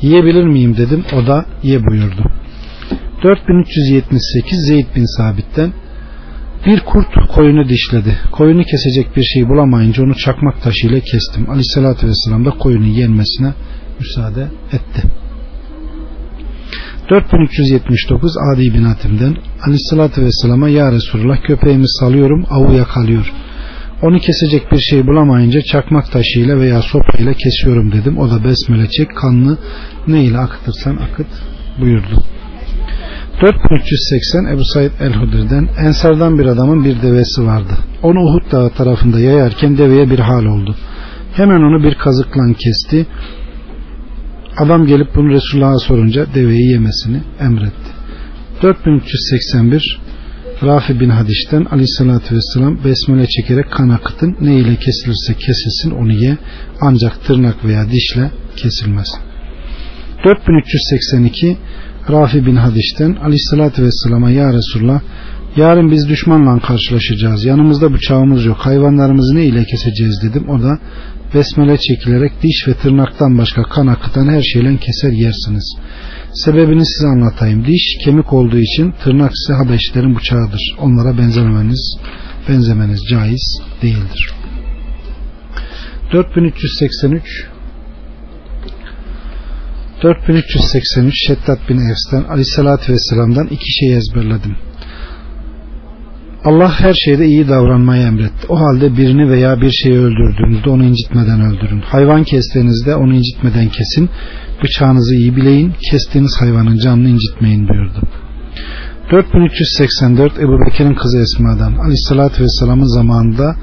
Yiyebilir 0.00 0.44
miyim 0.44 0.76
dedim. 0.76 1.04
O 1.12 1.26
da 1.26 1.44
ye 1.62 1.86
buyurdu. 1.86 2.22
4378 3.22 4.66
Zeyd 4.68 4.86
bin 4.96 5.16
Sabit'ten 5.16 5.72
Bir 6.66 6.80
kurt 6.80 7.28
koyunu 7.34 7.68
dişledi. 7.68 8.18
Koyunu 8.32 8.62
kesecek 8.62 9.16
bir 9.16 9.22
şey 9.22 9.48
bulamayınca 9.48 10.02
onu 10.02 10.14
çakmak 10.14 10.62
taşıyla 10.62 11.00
kestim. 11.00 11.50
Aleyhissalatü 11.50 12.06
vesselam 12.06 12.44
da 12.44 12.50
koyunun 12.50 12.86
yenmesine 12.86 13.54
müsaade 14.00 14.48
etti. 14.72 15.02
4379 17.10 18.32
Adi 18.52 18.74
bin 18.74 18.84
Hatim'den 18.84 19.36
Aleyhissalatü 19.66 20.22
vesselama 20.22 20.68
Ya 20.68 20.92
Resulullah 20.92 21.42
köpeğimi 21.42 21.88
salıyorum 21.88 22.44
avu 22.50 22.72
yakalıyor. 22.72 23.32
Onu 24.02 24.18
kesecek 24.18 24.72
bir 24.72 24.78
şey 24.78 25.06
bulamayınca 25.06 25.60
çakmak 25.62 26.12
taşıyla 26.12 26.56
veya 26.56 26.82
sopayla 26.82 27.32
kesiyorum 27.32 27.92
dedim. 27.92 28.18
O 28.18 28.30
da 28.30 28.44
besmele 28.44 28.88
çek 28.88 29.16
kanını 29.16 29.58
ne 30.06 30.24
ile 30.24 30.38
akıtırsan 30.38 30.96
akıt 30.96 31.26
buyurdu. 31.80 32.22
4380 33.40 34.46
Ebu 34.52 34.64
Said 34.64 34.90
el-Hudri'den 35.00 35.68
Ensardan 35.78 36.38
bir 36.38 36.46
adamın 36.46 36.84
bir 36.84 37.02
devesi 37.02 37.46
vardı. 37.46 37.72
Onu 38.02 38.20
Uhud 38.20 38.52
dağı 38.52 38.70
tarafında 38.70 39.20
yayarken 39.20 39.78
deveye 39.78 40.10
bir 40.10 40.18
hal 40.18 40.44
oldu. 40.44 40.76
Hemen 41.32 41.60
onu 41.62 41.84
bir 41.84 41.94
kazıkla 41.94 42.42
kesti. 42.58 43.06
Adam 44.58 44.86
gelip 44.86 45.14
bunu 45.14 45.30
Resulullah'a 45.30 45.78
sorunca 45.78 46.26
deveyi 46.34 46.70
yemesini 46.70 47.20
emretti. 47.40 47.90
4381 48.62 50.00
Rafi 50.62 51.00
bin 51.00 51.10
Hadiş'ten 51.10 51.64
aleyhissalatü 51.64 52.34
vesselam 52.34 52.84
besmele 52.84 53.26
çekerek 53.26 53.70
kan 53.70 53.88
akıtın 53.88 54.36
ne 54.40 54.56
ile 54.56 54.76
kesilirse 54.76 55.34
kesilsin 55.34 55.90
onu 55.90 56.12
ye 56.12 56.38
ancak 56.80 57.24
tırnak 57.24 57.64
veya 57.64 57.90
dişle 57.90 58.30
kesilmez. 58.56 59.08
4382 60.24 61.56
Rafi 62.10 62.46
bin 62.46 62.56
Hadiş'ten 62.56 63.14
aleyhissalatü 63.14 63.82
vesselama 63.82 64.30
ya 64.30 64.52
Resulullah 64.52 65.00
yarın 65.56 65.90
biz 65.90 66.08
düşmanla 66.08 66.58
karşılaşacağız 66.58 67.44
yanımızda 67.44 67.92
bıçağımız 67.92 68.44
yok 68.44 68.56
hayvanlarımızı 68.56 69.34
ne 69.34 69.44
ile 69.44 69.64
keseceğiz 69.64 70.22
dedim 70.22 70.48
o 70.48 70.62
da 70.62 70.78
besmele 71.34 71.78
çekilerek 71.78 72.32
diş 72.42 72.68
ve 72.68 72.74
tırnaktan 72.74 73.38
başka 73.38 73.62
kan 73.62 73.86
akıtan 73.86 74.28
her 74.28 74.42
şeyle 74.42 74.76
keser 74.76 75.12
yersiniz. 75.12 75.76
Sebebini 76.32 76.86
size 76.86 77.06
anlatayım. 77.06 77.66
Diş 77.66 77.98
kemik 78.04 78.32
olduğu 78.32 78.58
için 78.58 78.94
tırnak 79.04 79.32
ise 79.32 79.52
Habeşlerin 79.54 80.16
bıçağıdır. 80.16 80.76
Onlara 80.78 81.18
benzememeniz, 81.18 81.98
benzemeniz 82.48 83.00
caiz 83.10 83.60
değildir. 83.82 84.34
4383 86.12 87.53
4383 90.04 91.14
Şeddat 91.26 91.68
bin 91.68 91.78
Evs'ten 91.90 92.22
Aleyhisselatü 92.22 92.92
Vesselam'dan 92.92 93.46
iki 93.46 93.72
şey 93.78 93.96
ezberledim. 93.96 94.56
Allah 96.44 96.80
her 96.80 96.94
şeyde 96.94 97.26
iyi 97.26 97.48
davranmayı 97.48 98.02
emretti. 98.02 98.46
O 98.48 98.56
halde 98.60 98.96
birini 98.96 99.30
veya 99.30 99.60
bir 99.60 99.70
şeyi 99.70 99.98
öldürdüğünüzde 99.98 100.70
onu 100.70 100.84
incitmeden 100.84 101.40
öldürün. 101.40 101.80
Hayvan 101.80 102.24
kestiğinizde 102.24 102.94
onu 102.94 103.14
incitmeden 103.14 103.68
kesin. 103.68 104.10
Bıçağınızı 104.62 105.14
iyi 105.14 105.36
bileyin. 105.36 105.72
Kestiğiniz 105.90 106.36
hayvanın 106.40 106.78
canını 106.78 107.08
incitmeyin 107.08 107.68
buyurdu. 107.68 108.00
4384 109.10 110.38
Ebu 110.38 110.58
Bekir'in 110.66 110.94
kızı 110.94 111.18
Esma'dan 111.18 111.72
Aleyhisselatü 111.72 112.42
Vesselam'ın 112.42 112.96
zamanında 112.96 113.56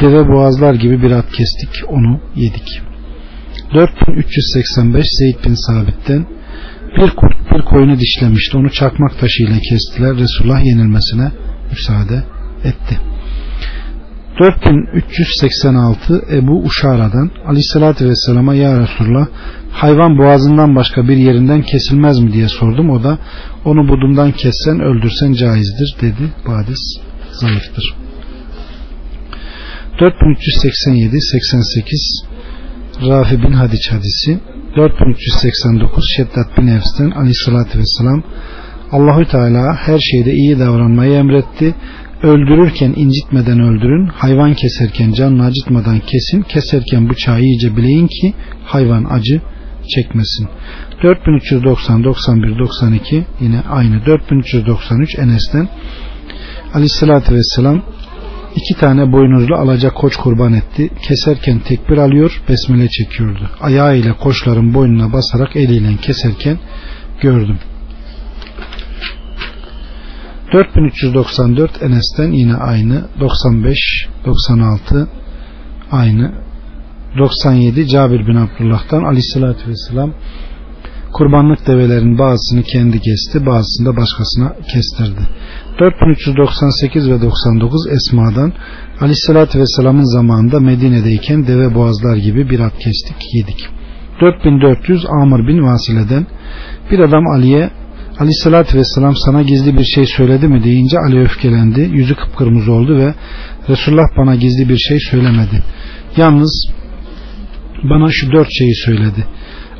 deve 0.00 0.28
boğazlar 0.28 0.74
gibi 0.74 1.02
bir 1.02 1.10
at 1.10 1.26
kestik. 1.32 1.70
Onu 1.88 2.20
yedik. 2.36 2.87
4385 3.72 5.06
Zeyd 5.18 5.44
bin 5.44 5.54
Sabit'ten 5.54 6.26
bir 6.96 7.10
kurt 7.10 7.52
bir 7.52 7.62
koyunu 7.62 7.98
dişlemişti. 7.98 8.56
Onu 8.56 8.70
çakmak 8.70 9.18
taşıyla 9.20 9.58
kestiler. 9.70 10.16
Resulullah 10.16 10.64
yenilmesine 10.64 11.32
müsaade 11.70 12.24
etti. 12.64 12.98
4386 14.40 16.22
Ebu 16.32 16.62
Uşara'dan 16.64 17.30
Aleyhisselatü 17.46 18.08
Vesselam'a 18.08 18.54
Ya 18.54 18.80
Resulullah 18.80 19.26
hayvan 19.72 20.18
boğazından 20.18 20.76
başka 20.76 21.08
bir 21.08 21.16
yerinden 21.16 21.62
kesilmez 21.62 22.20
mi 22.20 22.32
diye 22.32 22.48
sordum. 22.48 22.90
O 22.90 23.02
da 23.02 23.18
onu 23.64 23.88
budumdan 23.88 24.32
kessen 24.32 24.80
öldürsen 24.80 25.32
caizdir 25.32 25.96
dedi. 26.00 26.32
Bu 26.46 26.52
hadis 26.52 27.00
zayıftır. 27.32 27.94
4387 30.00 31.20
88 31.20 32.27
Rafi 33.06 33.42
bin 33.42 33.52
Hadiç 33.52 33.92
hadisi 33.92 34.40
4389 34.76 36.04
Şeddat 36.16 36.58
bin 36.58 36.66
Evs'ten 36.66 37.10
Aleyhisselatü 37.10 37.78
Vesselam 37.78 38.22
Allahü 38.92 39.26
Teala 39.28 39.74
her 39.74 39.98
şeyde 39.98 40.32
iyi 40.32 40.58
davranmayı 40.58 41.12
emretti. 41.12 41.74
Öldürürken 42.22 42.94
incitmeden 42.96 43.60
öldürün, 43.60 44.06
hayvan 44.06 44.54
keserken 44.54 45.12
canını 45.12 45.44
acıtmadan 45.44 45.98
kesin, 45.98 46.42
keserken 46.42 47.08
bıçağı 47.08 47.40
iyice 47.40 47.76
bileyin 47.76 48.06
ki 48.06 48.34
hayvan 48.64 49.04
acı 49.10 49.40
çekmesin. 49.94 50.48
4390, 51.02 52.04
91, 52.04 52.58
92 52.58 53.24
yine 53.40 53.60
aynı 53.60 54.06
4393 54.06 55.18
Enes'ten 55.18 55.68
Aleyhisselatü 56.74 57.34
Vesselam 57.34 57.82
iki 58.58 58.80
tane 58.80 59.12
boynuzlu 59.12 59.54
alacak 59.56 59.94
koç 59.94 60.16
kurban 60.16 60.52
etti. 60.52 60.90
Keserken 61.02 61.58
tekbir 61.58 61.96
alıyor, 61.96 62.42
besmele 62.48 62.88
çekiyordu. 62.88 63.50
Ayağı 63.60 63.96
ile 63.96 64.12
koçların 64.12 64.74
boynuna 64.74 65.12
basarak 65.12 65.56
eliyle 65.56 65.96
keserken 66.02 66.58
gördüm. 67.20 67.58
4394 70.52 71.82
Enes'ten 71.82 72.32
yine 72.32 72.54
aynı 72.54 73.04
95 73.20 73.78
96 74.26 75.08
aynı 75.90 76.32
97 77.18 77.88
Cabir 77.88 78.26
bin 78.26 78.36
Abdullah'tan 78.36 79.02
aleyhissalatü 79.04 79.68
vesselam 79.68 80.14
kurbanlık 81.12 81.66
develerin 81.66 82.18
bazısını 82.18 82.62
kendi 82.62 83.00
kesti 83.00 83.46
bazısını 83.46 83.86
da 83.86 83.96
başkasına 83.96 84.52
kestirdi 84.72 85.20
4398 85.80 87.10
ve 87.10 87.20
99 87.20 87.86
Esma'dan 87.86 88.52
aleyhissalatü 89.00 89.58
vesselamın 89.58 90.14
zamanında 90.14 90.60
Medine'deyken 90.60 91.46
deve 91.46 91.74
boğazlar 91.74 92.16
gibi 92.16 92.50
bir 92.50 92.60
at 92.60 92.78
kestik 92.78 93.34
yedik 93.34 93.68
4400 94.20 95.06
Amr 95.22 95.48
bin 95.48 95.62
Vasile'den 95.62 96.26
bir 96.90 96.98
adam 96.98 97.26
Ali'ye 97.26 97.70
Aleyhissalatü 98.18 98.78
vesselam 98.78 99.16
sana 99.16 99.42
gizli 99.42 99.78
bir 99.78 99.84
şey 99.84 100.06
söyledi 100.06 100.48
mi 100.48 100.64
deyince 100.64 100.98
Ali 100.98 101.20
öfkelendi. 101.20 101.80
Yüzü 101.80 102.14
kıpkırmızı 102.14 102.72
oldu 102.72 102.96
ve 102.96 103.14
Resulullah 103.68 104.16
bana 104.16 104.34
gizli 104.34 104.68
bir 104.68 104.76
şey 104.76 104.98
söylemedi. 105.10 105.62
Yalnız 106.16 106.68
bana 107.90 108.08
şu 108.10 108.32
dört 108.32 108.48
şeyi 108.58 108.74
söyledi. 108.74 109.26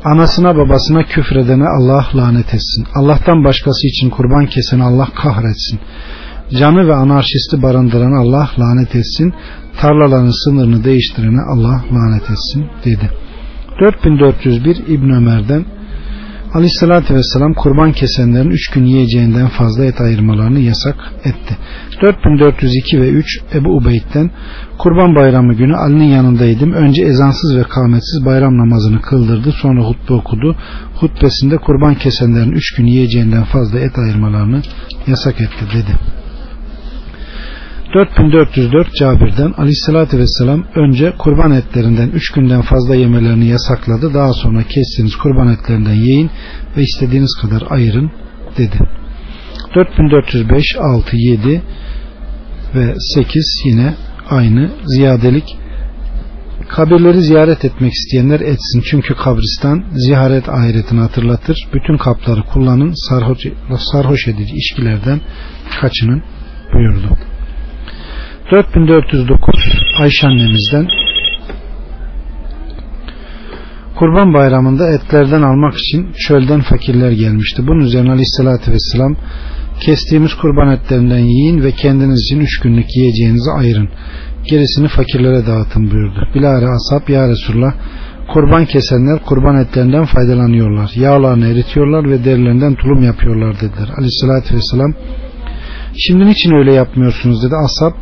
Anasına 0.03 0.57
babasına 0.57 1.03
küfredene 1.03 1.63
Allah 1.79 2.05
lanet 2.15 2.53
etsin. 2.53 2.85
Allah'tan 2.95 3.43
başkası 3.43 3.87
için 3.87 4.09
kurban 4.09 4.45
kesen 4.45 4.79
Allah 4.79 5.07
kahretsin. 5.15 5.79
Canı 6.59 6.87
ve 6.87 6.95
anarşisti 6.95 7.61
barındıran 7.61 8.11
Allah 8.11 8.49
lanet 8.59 8.95
etsin. 8.95 9.33
Tarlaların 9.81 10.43
sınırını 10.43 10.83
değiştirene 10.83 11.41
Allah 11.53 11.83
lanet 11.93 12.29
etsin 12.29 12.65
dedi. 12.85 13.11
4401 13.81 14.87
İbn 14.87 15.09
Ömer'den 15.09 15.65
Aleyhissalatü 16.53 17.15
Vesselam 17.15 17.53
kurban 17.53 17.91
kesenlerin 17.91 18.49
üç 18.49 18.69
gün 18.69 18.85
yiyeceğinden 18.85 19.47
fazla 19.47 19.85
et 19.85 20.01
ayırmalarını 20.01 20.59
yasak 20.59 20.95
etti. 21.23 21.57
4402 22.01 23.01
ve 23.01 23.09
3 23.09 23.25
Ebu 23.53 23.69
Ubeyd'den 23.69 24.31
kurban 24.77 25.15
bayramı 25.15 25.53
günü 25.53 25.75
Ali'nin 25.75 26.09
yanındaydım. 26.09 26.71
Önce 26.71 27.03
ezansız 27.03 27.57
ve 27.57 27.63
kametsiz 27.63 28.25
bayram 28.25 28.57
namazını 28.57 29.01
kıldırdı. 29.01 29.51
Sonra 29.51 29.81
hutbe 29.81 30.13
okudu. 30.13 30.55
Hutbesinde 30.95 31.57
kurban 31.57 31.95
kesenlerin 31.95 32.51
üç 32.51 32.75
gün 32.75 32.85
yiyeceğinden 32.85 33.43
fazla 33.43 33.79
et 33.79 33.97
ayırmalarını 33.97 34.61
yasak 35.07 35.41
etti 35.41 35.65
dedi. 35.73 36.18
4404 37.93 38.95
Cabir'den 38.95 39.53
Aleyhisselatü 39.57 40.17
Vesselam 40.17 40.63
önce 40.75 41.13
kurban 41.17 41.51
etlerinden 41.51 42.09
3 42.09 42.31
günden 42.31 42.61
fazla 42.61 42.95
yemelerini 42.95 43.45
yasakladı. 43.45 44.13
Daha 44.13 44.33
sonra 44.33 44.63
kestiğiniz 44.63 45.15
kurban 45.15 45.47
etlerinden 45.47 45.93
yiyin 45.93 46.29
ve 46.77 46.81
istediğiniz 46.81 47.37
kadar 47.41 47.63
ayırın 47.69 48.11
dedi. 48.57 48.79
4405 49.75 50.75
6 50.79 51.17
7 51.17 51.61
ve 52.75 52.95
8 53.15 53.61
yine 53.65 53.93
aynı 54.29 54.71
ziyadelik 54.85 55.57
kabirleri 56.67 57.21
ziyaret 57.21 57.65
etmek 57.65 57.93
isteyenler 57.93 58.39
etsin. 58.39 58.83
Çünkü 58.91 59.15
kabristan 59.15 59.83
ziyaret 59.91 60.49
ahiretini 60.49 60.99
hatırlatır. 60.99 61.67
Bütün 61.73 61.97
kapları 61.97 62.41
kullanın. 62.43 62.93
Sarhoş, 63.09 63.45
sarhoş 63.91 64.27
edici 64.27 64.55
içkilerden 64.55 65.21
kaçının 65.81 66.23
buyurdu. 66.73 67.28
4409 68.51 69.55
Ayşe 69.99 70.27
annemizden 70.27 70.87
Kurban 73.95 74.33
bayramında 74.33 74.89
etlerden 74.89 75.41
almak 75.41 75.73
için 75.73 76.11
çölden 76.27 76.61
fakirler 76.61 77.11
gelmişti. 77.11 77.67
Bunun 77.67 77.79
üzerine 77.79 78.11
aleyhissalatü 78.11 78.71
vesselam 78.71 79.15
kestiğimiz 79.79 80.33
kurban 80.33 80.71
etlerinden 80.71 81.19
yiyin 81.19 81.63
ve 81.63 81.71
kendiniz 81.71 82.19
için 82.21 82.39
üç 82.39 82.59
günlük 82.59 82.95
yiyeceğinizi 82.95 83.51
ayırın. 83.51 83.89
Gerisini 84.49 84.87
fakirlere 84.87 85.47
dağıtın 85.47 85.91
buyurdu. 85.91 86.27
Bilare 86.35 86.65
asap 86.67 87.09
ya 87.09 87.29
Resulullah 87.29 87.73
kurban 88.33 88.65
kesenler 88.65 89.19
kurban 89.19 89.55
etlerinden 89.55 90.05
faydalanıyorlar. 90.05 90.91
Yağlarını 90.95 91.47
eritiyorlar 91.47 92.09
ve 92.09 92.25
derilerinden 92.25 92.75
tulum 92.75 93.03
yapıyorlar 93.03 93.55
dediler. 93.55 93.89
Aleyhissalatü 93.97 94.55
vesselam 94.55 94.93
şimdi 95.99 96.25
niçin 96.25 96.51
öyle 96.51 96.73
yapmıyorsunuz 96.73 97.43
dedi. 97.43 97.55
Asap 97.55 97.93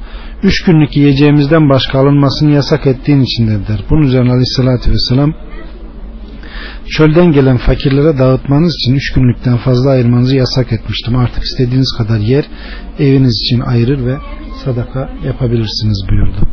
üç 0.43 0.63
günlük 0.63 0.97
yiyeceğimizden 0.97 1.69
başka 1.69 1.99
alınmasını 1.99 2.51
yasak 2.51 2.87
ettiğin 2.87 3.21
için 3.21 3.47
dediler. 3.47 3.79
Bunun 3.89 4.01
üzerine 4.01 4.29
aleyhissalatü 4.29 4.91
vesselam 4.91 5.33
çölden 6.89 7.31
gelen 7.31 7.57
fakirlere 7.57 8.17
dağıtmanız 8.17 8.75
için 8.75 8.95
üç 8.95 9.13
günlükten 9.13 9.57
fazla 9.57 9.89
ayırmanızı 9.89 10.35
yasak 10.35 10.73
etmiştim. 10.73 11.15
Artık 11.15 11.43
istediğiniz 11.43 11.95
kadar 11.97 12.19
yer 12.19 12.45
eviniz 12.99 13.41
için 13.45 13.59
ayırır 13.59 14.05
ve 14.05 14.17
sadaka 14.65 15.09
yapabilirsiniz 15.25 16.05
buyurdu. 16.09 16.47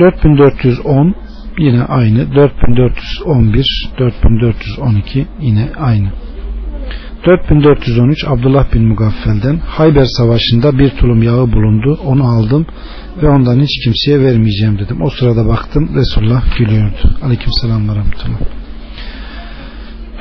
4410 0.00 1.14
yine 1.58 1.82
aynı 1.82 2.34
4411 2.34 3.90
4412 3.98 5.26
yine 5.40 5.70
aynı 5.78 6.08
4413 7.26 8.24
Abdullah 8.24 8.74
bin 8.74 8.88
Mugaffel'den 8.88 9.58
Hayber 9.58 10.04
Savaşı'nda 10.04 10.78
bir 10.78 10.90
tulum 10.90 11.22
yağı 11.22 11.52
bulundu 11.52 11.98
onu 12.04 12.24
aldım 12.24 12.66
ve 13.22 13.28
ondan 13.28 13.60
hiç 13.60 13.84
kimseye 13.84 14.20
vermeyeceğim 14.20 14.78
dedim 14.78 15.02
o 15.02 15.10
sırada 15.10 15.48
baktım 15.48 15.90
Resulullah 15.94 16.58
gülüyordu 16.58 17.16
aleyküm 17.22 17.52
selam 17.62 17.88
ve 17.88 17.94
rahmetullah 17.94 18.38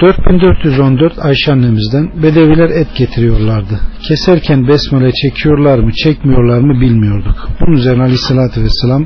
4414 0.02 1.26
Ayşe 1.26 1.52
annemizden 1.52 2.24
Bedeviler 2.24 2.70
et 2.70 2.88
getiriyorlardı. 2.98 3.80
Keserken 4.08 4.68
besmele 4.68 5.12
çekiyorlar 5.12 5.80
mı 5.80 5.92
çekmiyorlar 5.92 6.60
mı 6.60 6.82
bilmiyorduk. 6.82 7.50
Bunun 7.62 7.78
üzerine 7.78 8.02
aleyhissalatü 8.02 8.64
vesselam 8.64 9.06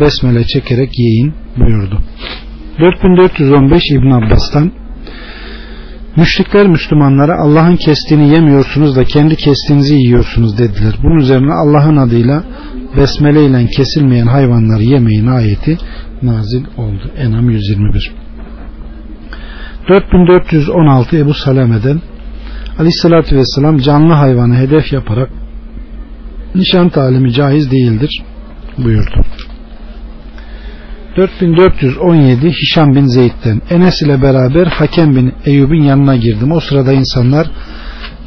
besmele 0.00 0.44
çekerek 0.44 0.98
yiyin 0.98 1.34
buyurdu. 1.56 1.98
4415 2.80 3.82
İbn 3.90 4.10
Abbas'tan 4.10 4.72
Müşrikler 6.16 6.66
Müslümanlara 6.66 7.38
Allah'ın 7.38 7.76
kestiğini 7.76 8.28
yemiyorsunuz 8.34 8.96
da 8.96 9.04
kendi 9.04 9.36
kestiğinizi 9.36 9.94
yiyorsunuz 9.94 10.58
dediler. 10.58 10.94
Bunun 11.02 11.16
üzerine 11.16 11.52
Allah'ın 11.52 11.96
adıyla 11.96 12.44
besmele 12.96 13.44
ile 13.44 13.66
kesilmeyen 13.66 14.26
hayvanları 14.26 14.82
yemeyin 14.82 15.26
ayeti 15.26 15.78
nazil 16.22 16.64
oldu. 16.76 17.10
Enam 17.18 17.50
121 17.50 18.12
4416 19.88 21.16
Ebu 21.16 21.34
Saleme'den 21.34 22.00
Aleyhissalatü 22.78 23.36
Vesselam 23.36 23.78
canlı 23.78 24.12
hayvanı 24.12 24.56
hedef 24.56 24.92
yaparak 24.92 25.30
nişan 26.54 26.88
talimi 26.88 27.32
caiz 27.32 27.70
değildir 27.70 28.22
buyurdu. 28.78 29.24
4417 31.16 32.50
Hişam 32.50 32.94
bin 32.94 33.06
Zeyd'den 33.06 33.62
Enes 33.70 34.02
ile 34.02 34.22
beraber 34.22 34.66
Hakem 34.66 35.16
bin 35.16 35.32
Eyyub'in 35.46 35.82
yanına 35.82 36.16
girdim. 36.16 36.52
O 36.52 36.60
sırada 36.60 36.92
insanlar 36.92 37.50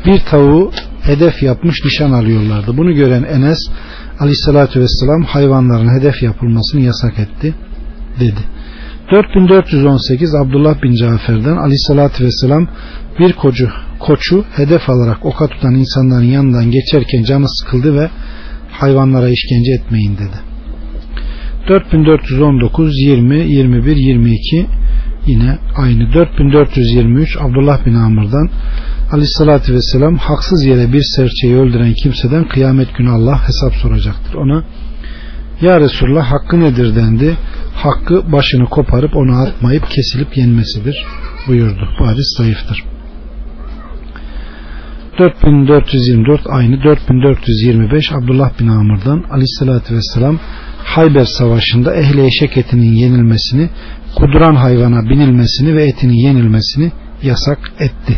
bir 0.06 0.20
tavuğu 0.20 0.72
hedef 1.02 1.44
yapmış 1.44 1.84
nişan 1.86 2.12
alıyorlardı. 2.12 2.78
Bunu 2.78 2.94
gören 2.94 3.24
Enes 3.24 3.60
aleyhissalatü 4.20 4.80
vesselam 4.80 5.24
hayvanların 5.24 6.00
hedef 6.00 6.24
yapılmasını 6.24 6.82
yasak 6.82 7.20
etti 7.20 7.56
dedi. 8.20 8.42
4418 9.12 10.36
Abdullah 10.36 10.84
bin 10.84 10.96
Cafer'den 10.96 11.58
aleyhissalatü 11.58 12.26
vesselam 12.26 12.68
bir 13.20 13.34
kocu, 13.34 13.70
koçu 14.00 14.46
hedef 14.56 14.90
alarak 14.90 15.26
oka 15.26 15.48
tutan 15.48 15.76
insanların 15.76 16.26
yanından 16.26 16.72
geçerken 16.72 17.24
canı 17.24 17.50
sıkıldı 17.50 17.96
ve 17.96 18.10
hayvanlara 18.72 19.30
işkence 19.30 19.72
etmeyin 19.72 20.18
dedi. 20.18 20.55
4419 21.68 23.02
20 23.02 23.36
21 23.36 23.96
22 23.96 24.68
yine 25.26 25.58
aynı 25.76 26.14
4423 26.14 27.38
Abdullah 27.42 27.86
bin 27.86 27.96
Amr'dan 27.96 28.50
Aleyhissalatü 29.12 29.74
Vesselam 29.74 30.18
haksız 30.18 30.66
yere 30.66 30.94
bir 30.94 31.04
serçeyi 31.16 31.56
öldüren 31.56 31.94
kimseden 32.04 32.48
kıyamet 32.48 32.98
günü 32.98 33.10
Allah 33.10 33.48
hesap 33.48 33.74
soracaktır. 33.82 34.34
Ona 34.34 34.64
Ya 35.62 35.80
Resulullah 35.80 36.32
hakkı 36.32 36.60
nedir 36.60 36.96
dendi. 36.96 37.38
Hakkı 37.76 38.32
başını 38.32 38.66
koparıp 38.66 39.16
onu 39.16 39.32
atmayıp 39.32 39.90
kesilip 39.90 40.38
yenmesidir 40.38 41.06
buyurdu. 41.48 41.90
Bu 42.00 42.08
hadis 42.08 42.38
zayıftır. 42.38 42.95
4424 45.20 46.42
aynı 46.50 46.84
4425 46.84 48.12
Abdullah 48.12 48.60
bin 48.60 48.68
Amr'dan 48.68 49.24
Aleyhissalatü 49.32 49.96
Vesselam 49.96 50.40
Hayber 50.78 51.26
Savaşı'nda 51.26 51.96
ehli 51.96 52.26
eşek 52.26 52.58
etinin 52.58 52.94
yenilmesini, 52.94 53.70
kuduran 54.16 54.56
hayvana 54.56 55.10
binilmesini 55.10 55.76
ve 55.76 55.84
etinin 55.84 56.14
yenilmesini 56.14 56.92
yasak 57.24 57.60
etti. 57.80 58.16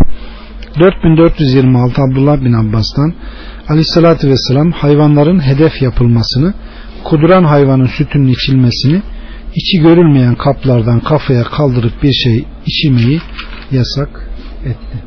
4426 0.80 2.02
Abdullah 2.02 2.42
bin 2.42 2.54
Abbas'tan 2.54 3.14
Aleyhisselatü 3.70 4.30
Vesselam 4.30 4.72
hayvanların 4.72 5.40
hedef 5.40 5.82
yapılmasını, 5.82 6.54
kuduran 7.04 7.44
hayvanın 7.44 7.88
sütünün 7.88 8.28
içilmesini, 8.28 9.02
içi 9.56 9.78
görülmeyen 9.82 10.36
kaplardan 10.36 11.00
kafaya 11.00 11.44
kaldırıp 11.44 12.04
bir 12.04 12.14
şey 12.14 12.46
içmeyi 12.66 13.22
yasak 13.72 14.10
etti. 14.66 15.07